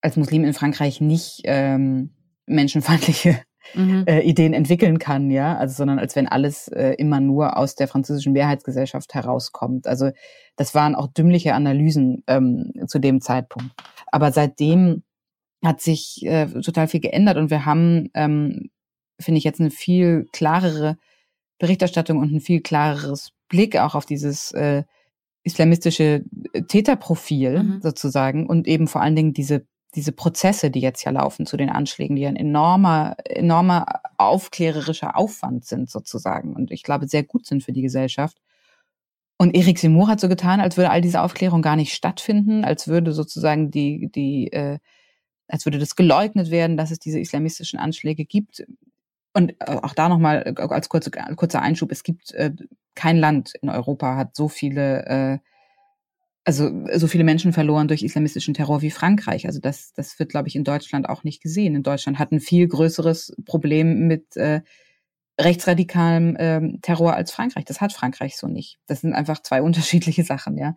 [0.03, 2.11] als Muslim in Frankreich nicht ähm,
[2.45, 3.39] menschenfeindliche
[3.73, 4.03] mhm.
[4.05, 7.87] äh, Ideen entwickeln kann, ja, also sondern als wenn alles äh, immer nur aus der
[7.87, 9.87] französischen Mehrheitsgesellschaft herauskommt.
[9.87, 10.11] Also
[10.57, 13.71] das waren auch dümmliche Analysen ähm, zu dem Zeitpunkt.
[14.11, 15.03] Aber seitdem
[15.63, 18.69] hat sich äh, total viel geändert und wir haben, ähm,
[19.19, 20.97] finde ich, jetzt eine viel klarere
[21.59, 24.83] Berichterstattung und ein viel klareres Blick auch auf dieses äh,
[25.43, 26.23] islamistische
[26.67, 27.81] Täterprofil mhm.
[27.81, 29.65] sozusagen und eben vor allen Dingen diese
[29.95, 33.85] diese Prozesse, die jetzt ja laufen zu den Anschlägen, die ein enormer, enormer
[34.17, 38.37] aufklärerischer Aufwand sind sozusagen und ich glaube sehr gut sind für die Gesellschaft.
[39.37, 42.87] Und Erik Seymour hat so getan, als würde all diese Aufklärung gar nicht stattfinden, als
[42.87, 44.79] würde sozusagen die, die, äh,
[45.47, 48.63] als würde das geleugnet werden, dass es diese islamistischen Anschläge gibt.
[49.33, 52.51] Und auch da nochmal als kurze, kurzer Einschub, es gibt äh,
[52.95, 55.39] kein Land in Europa hat so viele äh,
[56.45, 59.45] also so viele Menschen verloren durch islamistischen Terror wie Frankreich.
[59.45, 61.75] Also das, das wird, glaube ich, in Deutschland auch nicht gesehen.
[61.75, 64.61] In Deutschland hat ein viel größeres Problem mit äh,
[65.39, 67.65] rechtsradikalem ähm, Terror als Frankreich.
[67.65, 68.77] Das hat Frankreich so nicht.
[68.87, 70.75] Das sind einfach zwei unterschiedliche Sachen, ja.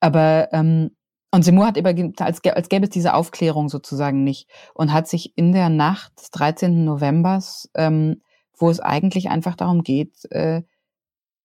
[0.00, 0.90] Aber ähm,
[1.34, 5.32] und Seymour hat eben, als, als gäbe es diese Aufklärung sozusagen nicht und hat sich
[5.36, 6.84] in der Nacht des 13.
[6.84, 8.20] Novembers, ähm,
[8.58, 10.62] wo es eigentlich einfach darum geht, äh,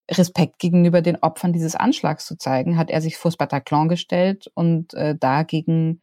[0.10, 4.94] Respekt gegenüber den Opfern dieses Anschlags zu zeigen, hat er sich vors Bataclan gestellt und
[4.94, 6.02] äh, da gegen,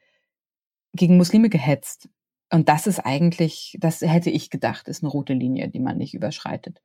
[0.93, 2.09] gegen Muslime gehetzt.
[2.51, 6.15] Und das ist eigentlich, das hätte ich gedacht, ist eine rote Linie, die man nicht
[6.15, 6.81] überschreitet.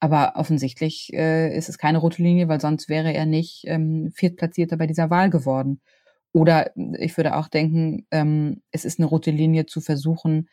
[0.00, 4.76] Aber offensichtlich äh, ist es keine rote Linie, weil sonst wäre er nicht ähm, Viertplatzierter
[4.76, 5.80] bei dieser Wahl geworden.
[6.32, 10.48] Oder ich würde auch denken, ähm, es ist eine rote Linie zu versuchen,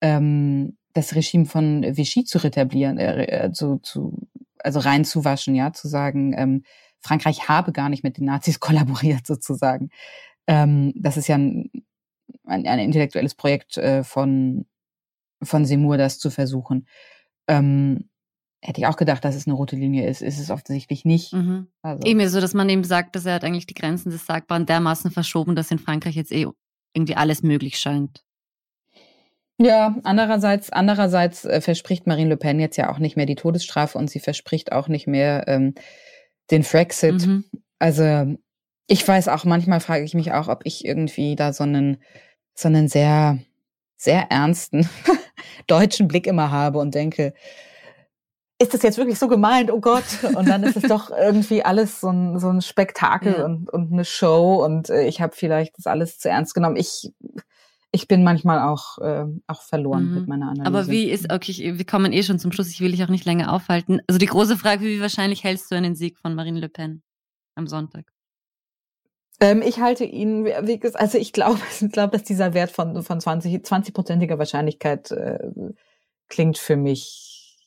[0.00, 4.16] ähm, das Regime von Vichy zu retablieren, äh, äh zu, zu
[4.64, 6.64] also reinzuwaschen, ja, zu sagen, ähm,
[7.00, 9.90] Frankreich habe gar nicht mit den Nazis kollaboriert sozusagen.
[10.46, 11.70] Ähm, das ist ja ein,
[12.44, 14.66] ein, ein intellektuelles Projekt äh, von
[15.42, 16.86] von Seymour, das zu versuchen.
[17.48, 18.10] Ähm,
[18.62, 20.22] hätte ich auch gedacht, dass es eine rote Linie ist.
[20.22, 21.32] Ist es offensichtlich nicht.
[21.32, 21.68] Mhm.
[21.82, 22.06] Also.
[22.06, 25.10] Eben so, dass man eben sagt, dass er hat eigentlich die Grenzen des Sagbaren dermaßen
[25.10, 26.46] verschoben, dass in Frankreich jetzt eh
[26.94, 28.22] irgendwie alles möglich scheint.
[29.62, 33.98] Ja, andererseits, andererseits äh, verspricht Marine Le Pen jetzt ja auch nicht mehr die Todesstrafe
[33.98, 35.74] und sie verspricht auch nicht mehr ähm,
[36.50, 37.26] den Frexit.
[37.26, 37.44] Mhm.
[37.78, 38.38] Also
[38.86, 41.98] ich weiß auch, manchmal frage ich mich auch, ob ich irgendwie da so einen,
[42.54, 43.38] so einen sehr,
[43.98, 44.88] sehr ernsten
[45.66, 47.34] deutschen Blick immer habe und denke,
[48.58, 49.70] ist das jetzt wirklich so gemeint?
[49.70, 50.04] Oh Gott.
[50.34, 53.44] Und dann ist es doch irgendwie alles so ein, so ein Spektakel ja.
[53.44, 56.76] und, und eine Show und äh, ich habe vielleicht das alles zu ernst genommen.
[56.76, 57.12] Ich
[57.92, 60.14] ich bin manchmal auch, äh, auch verloren mhm.
[60.14, 60.66] mit meiner Analyse.
[60.66, 63.24] Aber wie ist, okay, wir kommen eh schon zum Schluss, ich will dich auch nicht
[63.24, 64.00] länger aufhalten.
[64.06, 67.02] Also die große Frage, wie wahrscheinlich hältst du einen Sieg von Marine Le Pen
[67.56, 68.12] am Sonntag?
[69.40, 73.02] Ähm, ich halte ihn, wie gesagt, also ich glaube, ich glaube, dass dieser Wert von,
[73.02, 75.38] von 20, 20-prozentiger Wahrscheinlichkeit äh,
[76.28, 77.58] klingt für mich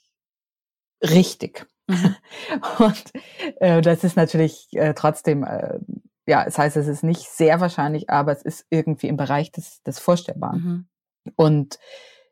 [1.02, 1.68] richtig.
[1.88, 2.16] Mhm.
[2.80, 3.04] Und
[3.60, 5.80] äh, das ist natürlich äh, trotzdem äh,
[6.26, 9.82] ja, es heißt, es ist nicht sehr wahrscheinlich, aber es ist irgendwie im Bereich des,
[9.84, 10.88] des Vorstellbaren.
[11.26, 11.34] Mhm.
[11.36, 11.80] Und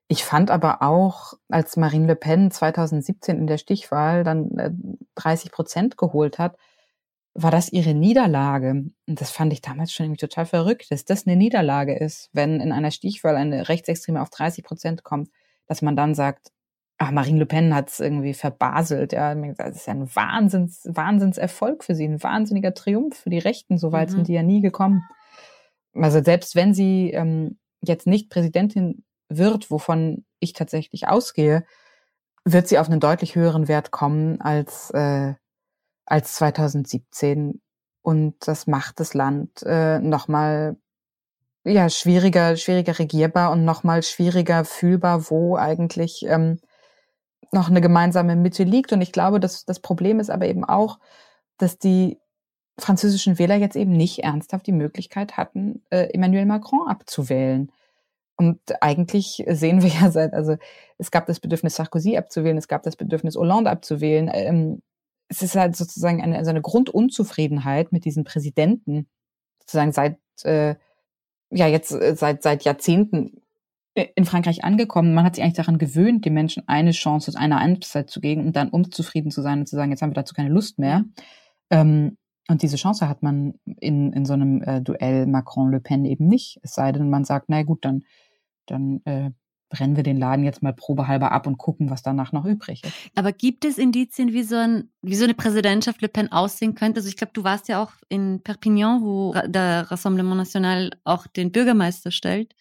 [0.07, 4.71] ich fand aber auch, als Marine Le Pen 2017 in der Stichwahl dann äh,
[5.15, 6.57] 30 Prozent geholt hat,
[7.33, 8.71] war das ihre Niederlage.
[9.07, 12.59] Und das fand ich damals schon irgendwie total verrückt, dass das eine Niederlage ist, wenn
[12.59, 15.29] in einer Stichwahl eine Rechtsextreme auf 30 Prozent kommt,
[15.67, 16.51] dass man dann sagt,
[17.02, 19.12] ach, Marine Le Pen hat es irgendwie verbaselt.
[19.12, 23.80] Ja, das ist ja ein Wahnsinns, Wahnsinnserfolg für sie, ein wahnsinniger Triumph für die Rechten.
[23.80, 24.14] So weit mhm.
[24.14, 25.02] sind die ja nie gekommen.
[25.95, 31.66] Also selbst wenn sie ähm, jetzt nicht Präsidentin wird, wovon ich tatsächlich ausgehe,
[32.45, 35.34] wird sie auf einen deutlich höheren Wert kommen als, äh,
[36.06, 37.62] als 2017.
[38.04, 40.78] Und das macht das Land äh, nochmal
[41.64, 46.60] ja, schwieriger, schwieriger regierbar und nochmal schwieriger fühlbar, wo eigentlich ähm,
[47.52, 48.93] noch eine gemeinsame Mitte liegt.
[48.93, 50.99] Und ich glaube, dass das Problem ist aber eben auch,
[51.58, 52.18] dass die
[52.80, 57.72] französischen Wähler jetzt eben nicht ernsthaft die Möglichkeit hatten, äh, Emmanuel Macron abzuwählen.
[58.38, 60.58] Und eigentlich sehen wir ja seit, also
[60.97, 64.32] es gab das Bedürfnis, Sarkozy abzuwählen, es gab das Bedürfnis, Hollande abzuwählen.
[64.34, 64.82] Ähm,
[65.28, 69.08] es ist halt sozusagen eine, also eine Grundunzufriedenheit mit diesen Präsidenten,
[69.60, 70.76] sozusagen seit, äh,
[71.52, 73.41] ja, jetzt äh, seit, seit Jahrzehnten
[73.93, 75.13] in Frankreich angekommen.
[75.13, 78.45] Man hat sich eigentlich daran gewöhnt, den Menschen eine Chance aus einer Amtszeit zu geben
[78.45, 81.03] und dann unzufrieden zu sein und zu sagen, jetzt haben wir dazu keine Lust mehr.
[81.69, 82.17] Ähm,
[82.47, 86.59] und diese Chance hat man in, in so einem äh, Duell Macron-Le Pen eben nicht.
[86.63, 88.03] Es sei denn, man sagt, na gut, dann,
[88.65, 89.31] dann äh,
[89.69, 92.93] brennen wir den Laden jetzt mal probehalber ab und gucken, was danach noch übrig ist.
[93.15, 96.99] Aber gibt es Indizien, wie so, ein, wie so eine Präsidentschaft Le Pen aussehen könnte?
[96.99, 101.51] Also ich glaube, du warst ja auch in Perpignan, wo der Rassemblement National auch den
[101.51, 102.53] Bürgermeister stellt.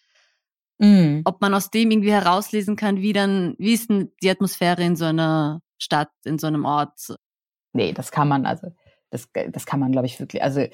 [0.81, 1.21] Mhm.
[1.25, 4.95] Ob man aus dem irgendwie herauslesen kann, wie dann, wie ist denn die Atmosphäre in
[4.95, 7.15] so einer Stadt, in so einem Ort?
[7.73, 8.67] Nee, das kann man, also,
[9.11, 10.71] das, das kann man, glaube ich, wirklich, also, äh,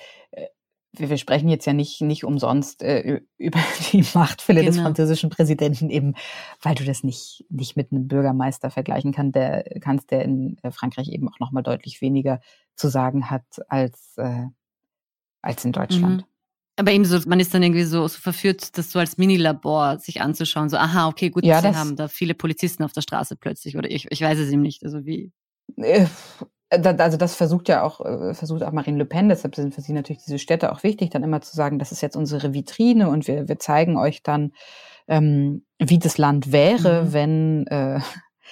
[0.93, 3.59] wir, wir sprechen jetzt ja nicht, nicht umsonst äh, über
[3.91, 4.71] die Machtfülle genau.
[4.71, 6.15] des französischen Präsidenten, eben
[6.61, 10.71] weil du das nicht, nicht mit einem Bürgermeister vergleichen kann, der, kannst, der in äh,
[10.71, 12.39] Frankreich eben auch nochmal deutlich weniger
[12.75, 14.45] zu sagen hat als, äh,
[15.41, 16.21] als in Deutschland.
[16.21, 16.36] Mhm.
[16.79, 20.21] Aber eben so, man ist dann irgendwie so, so verführt, das so als Minilabor sich
[20.21, 20.69] anzuschauen.
[20.69, 23.77] So, aha, okay, gut, ja, sie haben da viele Polizisten auf der Straße plötzlich.
[23.77, 24.83] Oder ich, ich weiß es eben nicht.
[24.83, 25.31] Also wie.
[25.75, 26.05] Äh,
[26.69, 29.93] also das versucht ja auch, äh, versucht auch Marine Le Pen, deshalb sind für sie
[29.93, 33.27] natürlich diese Städte auch wichtig, dann immer zu sagen, das ist jetzt unsere Vitrine und
[33.27, 34.51] wir, wir zeigen euch dann,
[35.07, 37.13] ähm, wie das Land wäre, mhm.
[37.13, 38.01] wenn, äh,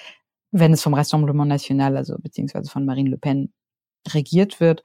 [0.50, 3.52] wenn es vom Rassemblement National, also beziehungsweise von Marine Le Pen
[4.08, 4.82] regiert wird.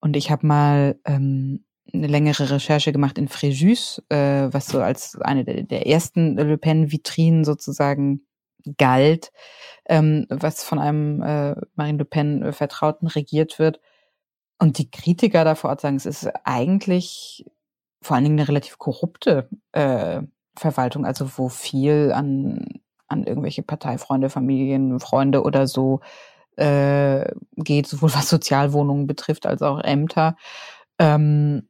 [0.00, 5.16] Und ich habe mal ähm, eine längere Recherche gemacht in Fréjus, äh, was so als
[5.20, 8.26] eine der, der ersten Le Pen-Vitrinen sozusagen
[8.76, 9.32] galt,
[9.86, 13.80] ähm, was von einem äh, Marine Le Pen äh, Vertrauten regiert wird.
[14.58, 17.46] Und die Kritiker da vor Ort sagen, es ist eigentlich
[18.02, 20.22] vor allen Dingen eine relativ korrupte äh,
[20.56, 26.00] Verwaltung, also wo viel an, an irgendwelche Parteifreunde, Familienfreunde oder so
[26.56, 30.36] äh, geht, sowohl was Sozialwohnungen betrifft als auch Ämter.
[30.98, 31.68] Ähm,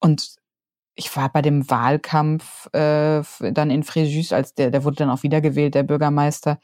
[0.00, 0.36] und
[0.94, 3.22] ich war bei dem Wahlkampf äh,
[3.52, 6.58] dann in Fréjus, als der, der wurde dann auch wiedergewählt, der Bürgermeister.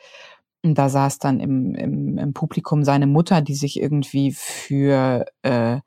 [0.65, 5.81] Und da saß dann im, im, im Publikum seine Mutter, die sich irgendwie für äh,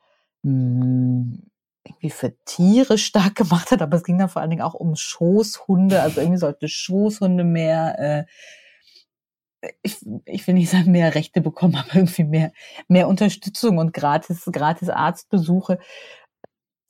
[0.43, 4.95] irgendwie für Tiere stark gemacht hat, aber es ging dann vor allen Dingen auch um
[4.95, 8.25] Schoßhunde, also irgendwie sollte Schoßhunde mehr,
[9.61, 12.51] äh, ich, ich will nicht sagen mehr Rechte bekommen, aber irgendwie mehr,
[12.87, 15.79] mehr Unterstützung und gratis, gratis Arztbesuche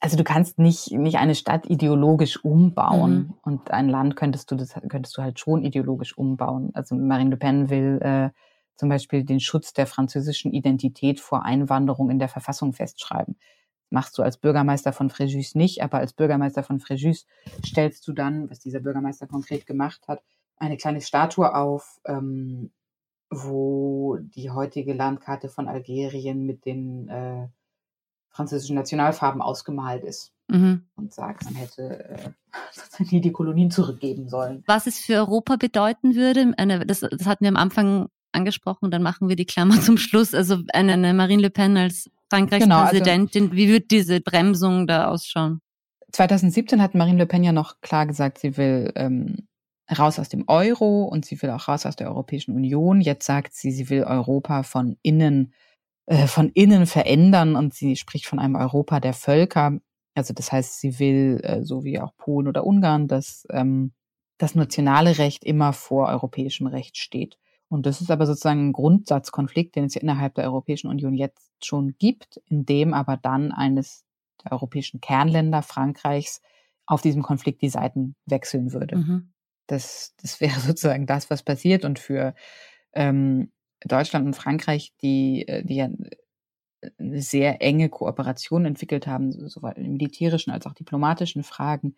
[0.05, 3.33] also du kannst nicht, nicht eine Stadt ideologisch umbauen mhm.
[3.41, 6.69] und ein Land könntest du das könntest du halt schon ideologisch umbauen.
[6.75, 8.29] Also Marine Le Pen will äh,
[8.75, 13.35] zum Beispiel den Schutz der französischen Identität vor Einwanderung in der Verfassung festschreiben.
[13.89, 17.25] machst du als Bürgermeister von Fréjus nicht, aber als Bürgermeister von Fréjus
[17.65, 20.21] stellst du dann, was dieser Bürgermeister konkret gemacht hat,
[20.57, 22.69] eine kleine Statue auf, ähm,
[23.31, 27.47] wo die heutige Landkarte von Algerien mit den äh,
[28.35, 30.33] französischen Nationalfarben ausgemalt ist.
[30.47, 30.83] Mhm.
[30.95, 32.29] Und sagt, man hätte äh,
[33.11, 34.63] nie die Kolonien zurückgeben sollen.
[34.67, 39.01] Was es für Europa bedeuten würde, eine, das, das hatten wir am Anfang angesprochen, dann
[39.01, 40.35] machen wir die Klammer zum Schluss.
[40.35, 44.19] Also eine, eine Marine Le Pen als Frankreichs genau, also Präsidentin, also, wie wird diese
[44.19, 45.61] Bremsung da ausschauen?
[46.11, 49.47] 2017 hat Marine Le Pen ja noch klar gesagt, sie will ähm,
[49.97, 53.01] raus aus dem Euro und sie will auch raus aus der Europäischen Union.
[53.01, 55.53] Jetzt sagt sie, sie will Europa von innen
[56.07, 59.79] äh, von innen verändern und sie spricht von einem Europa der Völker.
[60.13, 63.93] Also das heißt, sie will, äh, so wie auch Polen oder Ungarn, dass ähm,
[64.37, 67.37] das nationale Recht immer vor europäischem Recht steht.
[67.69, 71.51] Und das ist aber sozusagen ein Grundsatzkonflikt, den es ja innerhalb der Europäischen Union jetzt
[71.63, 74.05] schon gibt, in dem aber dann eines
[74.43, 76.41] der europäischen Kernländer Frankreichs
[76.85, 78.97] auf diesem Konflikt die Seiten wechseln würde.
[78.97, 79.33] Mhm.
[79.67, 81.83] Das, das wäre sozusagen das, was passiert.
[81.83, 82.35] Und für
[82.93, 83.51] ähm,
[83.85, 85.89] Deutschland und Frankreich, die, äh, die ja
[86.99, 91.95] eine sehr enge Kooperation entwickelt haben, sowohl in militärischen als auch diplomatischen Fragen,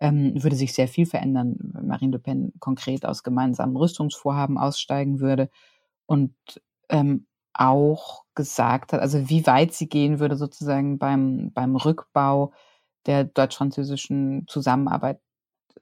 [0.00, 5.20] ähm, würde sich sehr viel verändern, wenn Marine Le Pen konkret aus gemeinsamen Rüstungsvorhaben aussteigen
[5.20, 5.50] würde
[6.06, 6.34] und
[6.88, 12.52] ähm, auch gesagt hat, also wie weit sie gehen würde sozusagen beim, beim Rückbau
[13.06, 15.20] der deutsch-französischen Zusammenarbeit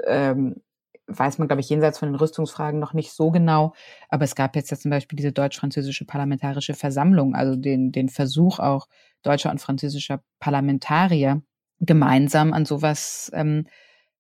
[0.05, 0.63] ähm,
[1.07, 3.75] weiß man, glaube ich, jenseits von den Rüstungsfragen noch nicht so genau.
[4.09, 8.59] Aber es gab jetzt ja zum Beispiel diese deutsch-französische Parlamentarische Versammlung, also den, den Versuch
[8.59, 8.89] auch
[9.23, 11.43] deutscher und französischer Parlamentarier
[11.81, 13.67] gemeinsam an sowas ähm,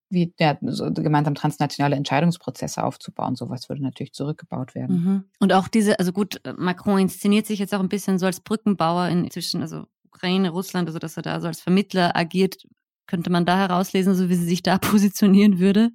[0.08, 3.34] wie ja, so gemeinsam transnationale Entscheidungsprozesse aufzubauen.
[3.34, 4.96] Sowas würde natürlich zurückgebaut werden.
[4.96, 5.24] Mhm.
[5.40, 9.08] Und auch diese, also gut, Macron inszeniert sich jetzt auch ein bisschen so als Brückenbauer
[9.08, 12.62] in, zwischen also Ukraine, Russland, also dass er da so als Vermittler agiert.
[13.08, 15.90] Könnte man da herauslesen, so wie sie sich da positionieren würde?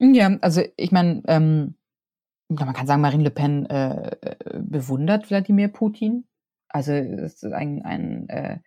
[0.00, 1.74] Ja, also ich meine, ähm,
[2.48, 4.16] man kann sagen, Marine Le Pen äh,
[4.60, 6.26] bewundert Wladimir Putin.
[6.68, 8.58] Also es ist ein, ein, äh,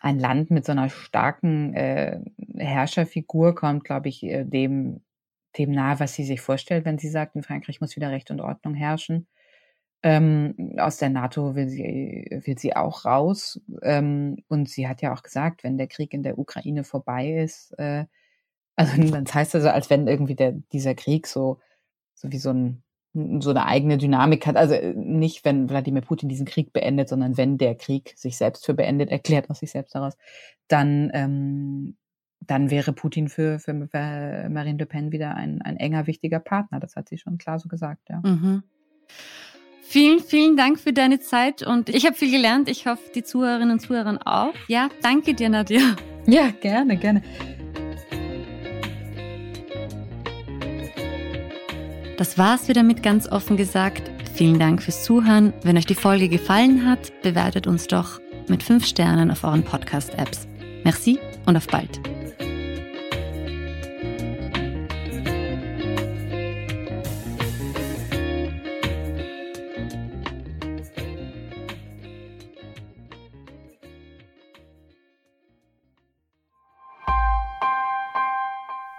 [0.00, 2.20] ein Land mit so einer starken äh,
[2.56, 5.02] Herrscherfigur, kommt, glaube ich, äh, dem,
[5.58, 8.40] dem nahe, was sie sich vorstellt, wenn sie sagt, in Frankreich muss wieder Recht und
[8.40, 9.28] Ordnung herrschen.
[10.04, 13.60] Ähm, aus der NATO will sie, will sie auch raus.
[13.82, 17.72] Ähm, und sie hat ja auch gesagt, wenn der Krieg in der Ukraine vorbei ist,
[17.78, 18.06] äh,
[18.76, 18.92] also
[19.22, 21.60] das heißt also, als wenn irgendwie der, dieser Krieg so,
[22.14, 22.82] so wie so ein
[23.14, 24.56] so eine eigene Dynamik hat.
[24.56, 28.64] Also äh, nicht, wenn Wladimir Putin diesen Krieg beendet, sondern wenn der Krieg sich selbst
[28.64, 30.16] für beendet erklärt aus sich selbst heraus,
[30.68, 31.96] dann, ähm,
[32.40, 36.80] dann wäre Putin für, für Marine Le Pen wieder ein, ein enger, wichtiger Partner.
[36.80, 38.20] Das hat sie schon klar so gesagt, ja.
[38.24, 38.62] Mhm.
[39.82, 42.70] Vielen, vielen Dank für deine Zeit und ich habe viel gelernt.
[42.70, 44.54] Ich hoffe, die Zuhörerinnen und Zuhörer auch.
[44.66, 45.96] Ja, danke dir, Nadja.
[46.26, 47.20] Ja, gerne, gerne.
[52.16, 54.10] Das war's wieder mit ganz offen gesagt.
[54.34, 55.52] Vielen Dank fürs Zuhören.
[55.62, 60.46] Wenn euch die Folge gefallen hat, bewertet uns doch mit 5 Sternen auf euren Podcast-Apps.
[60.84, 62.00] Merci und auf bald.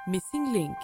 [0.06, 0.78] Missing Link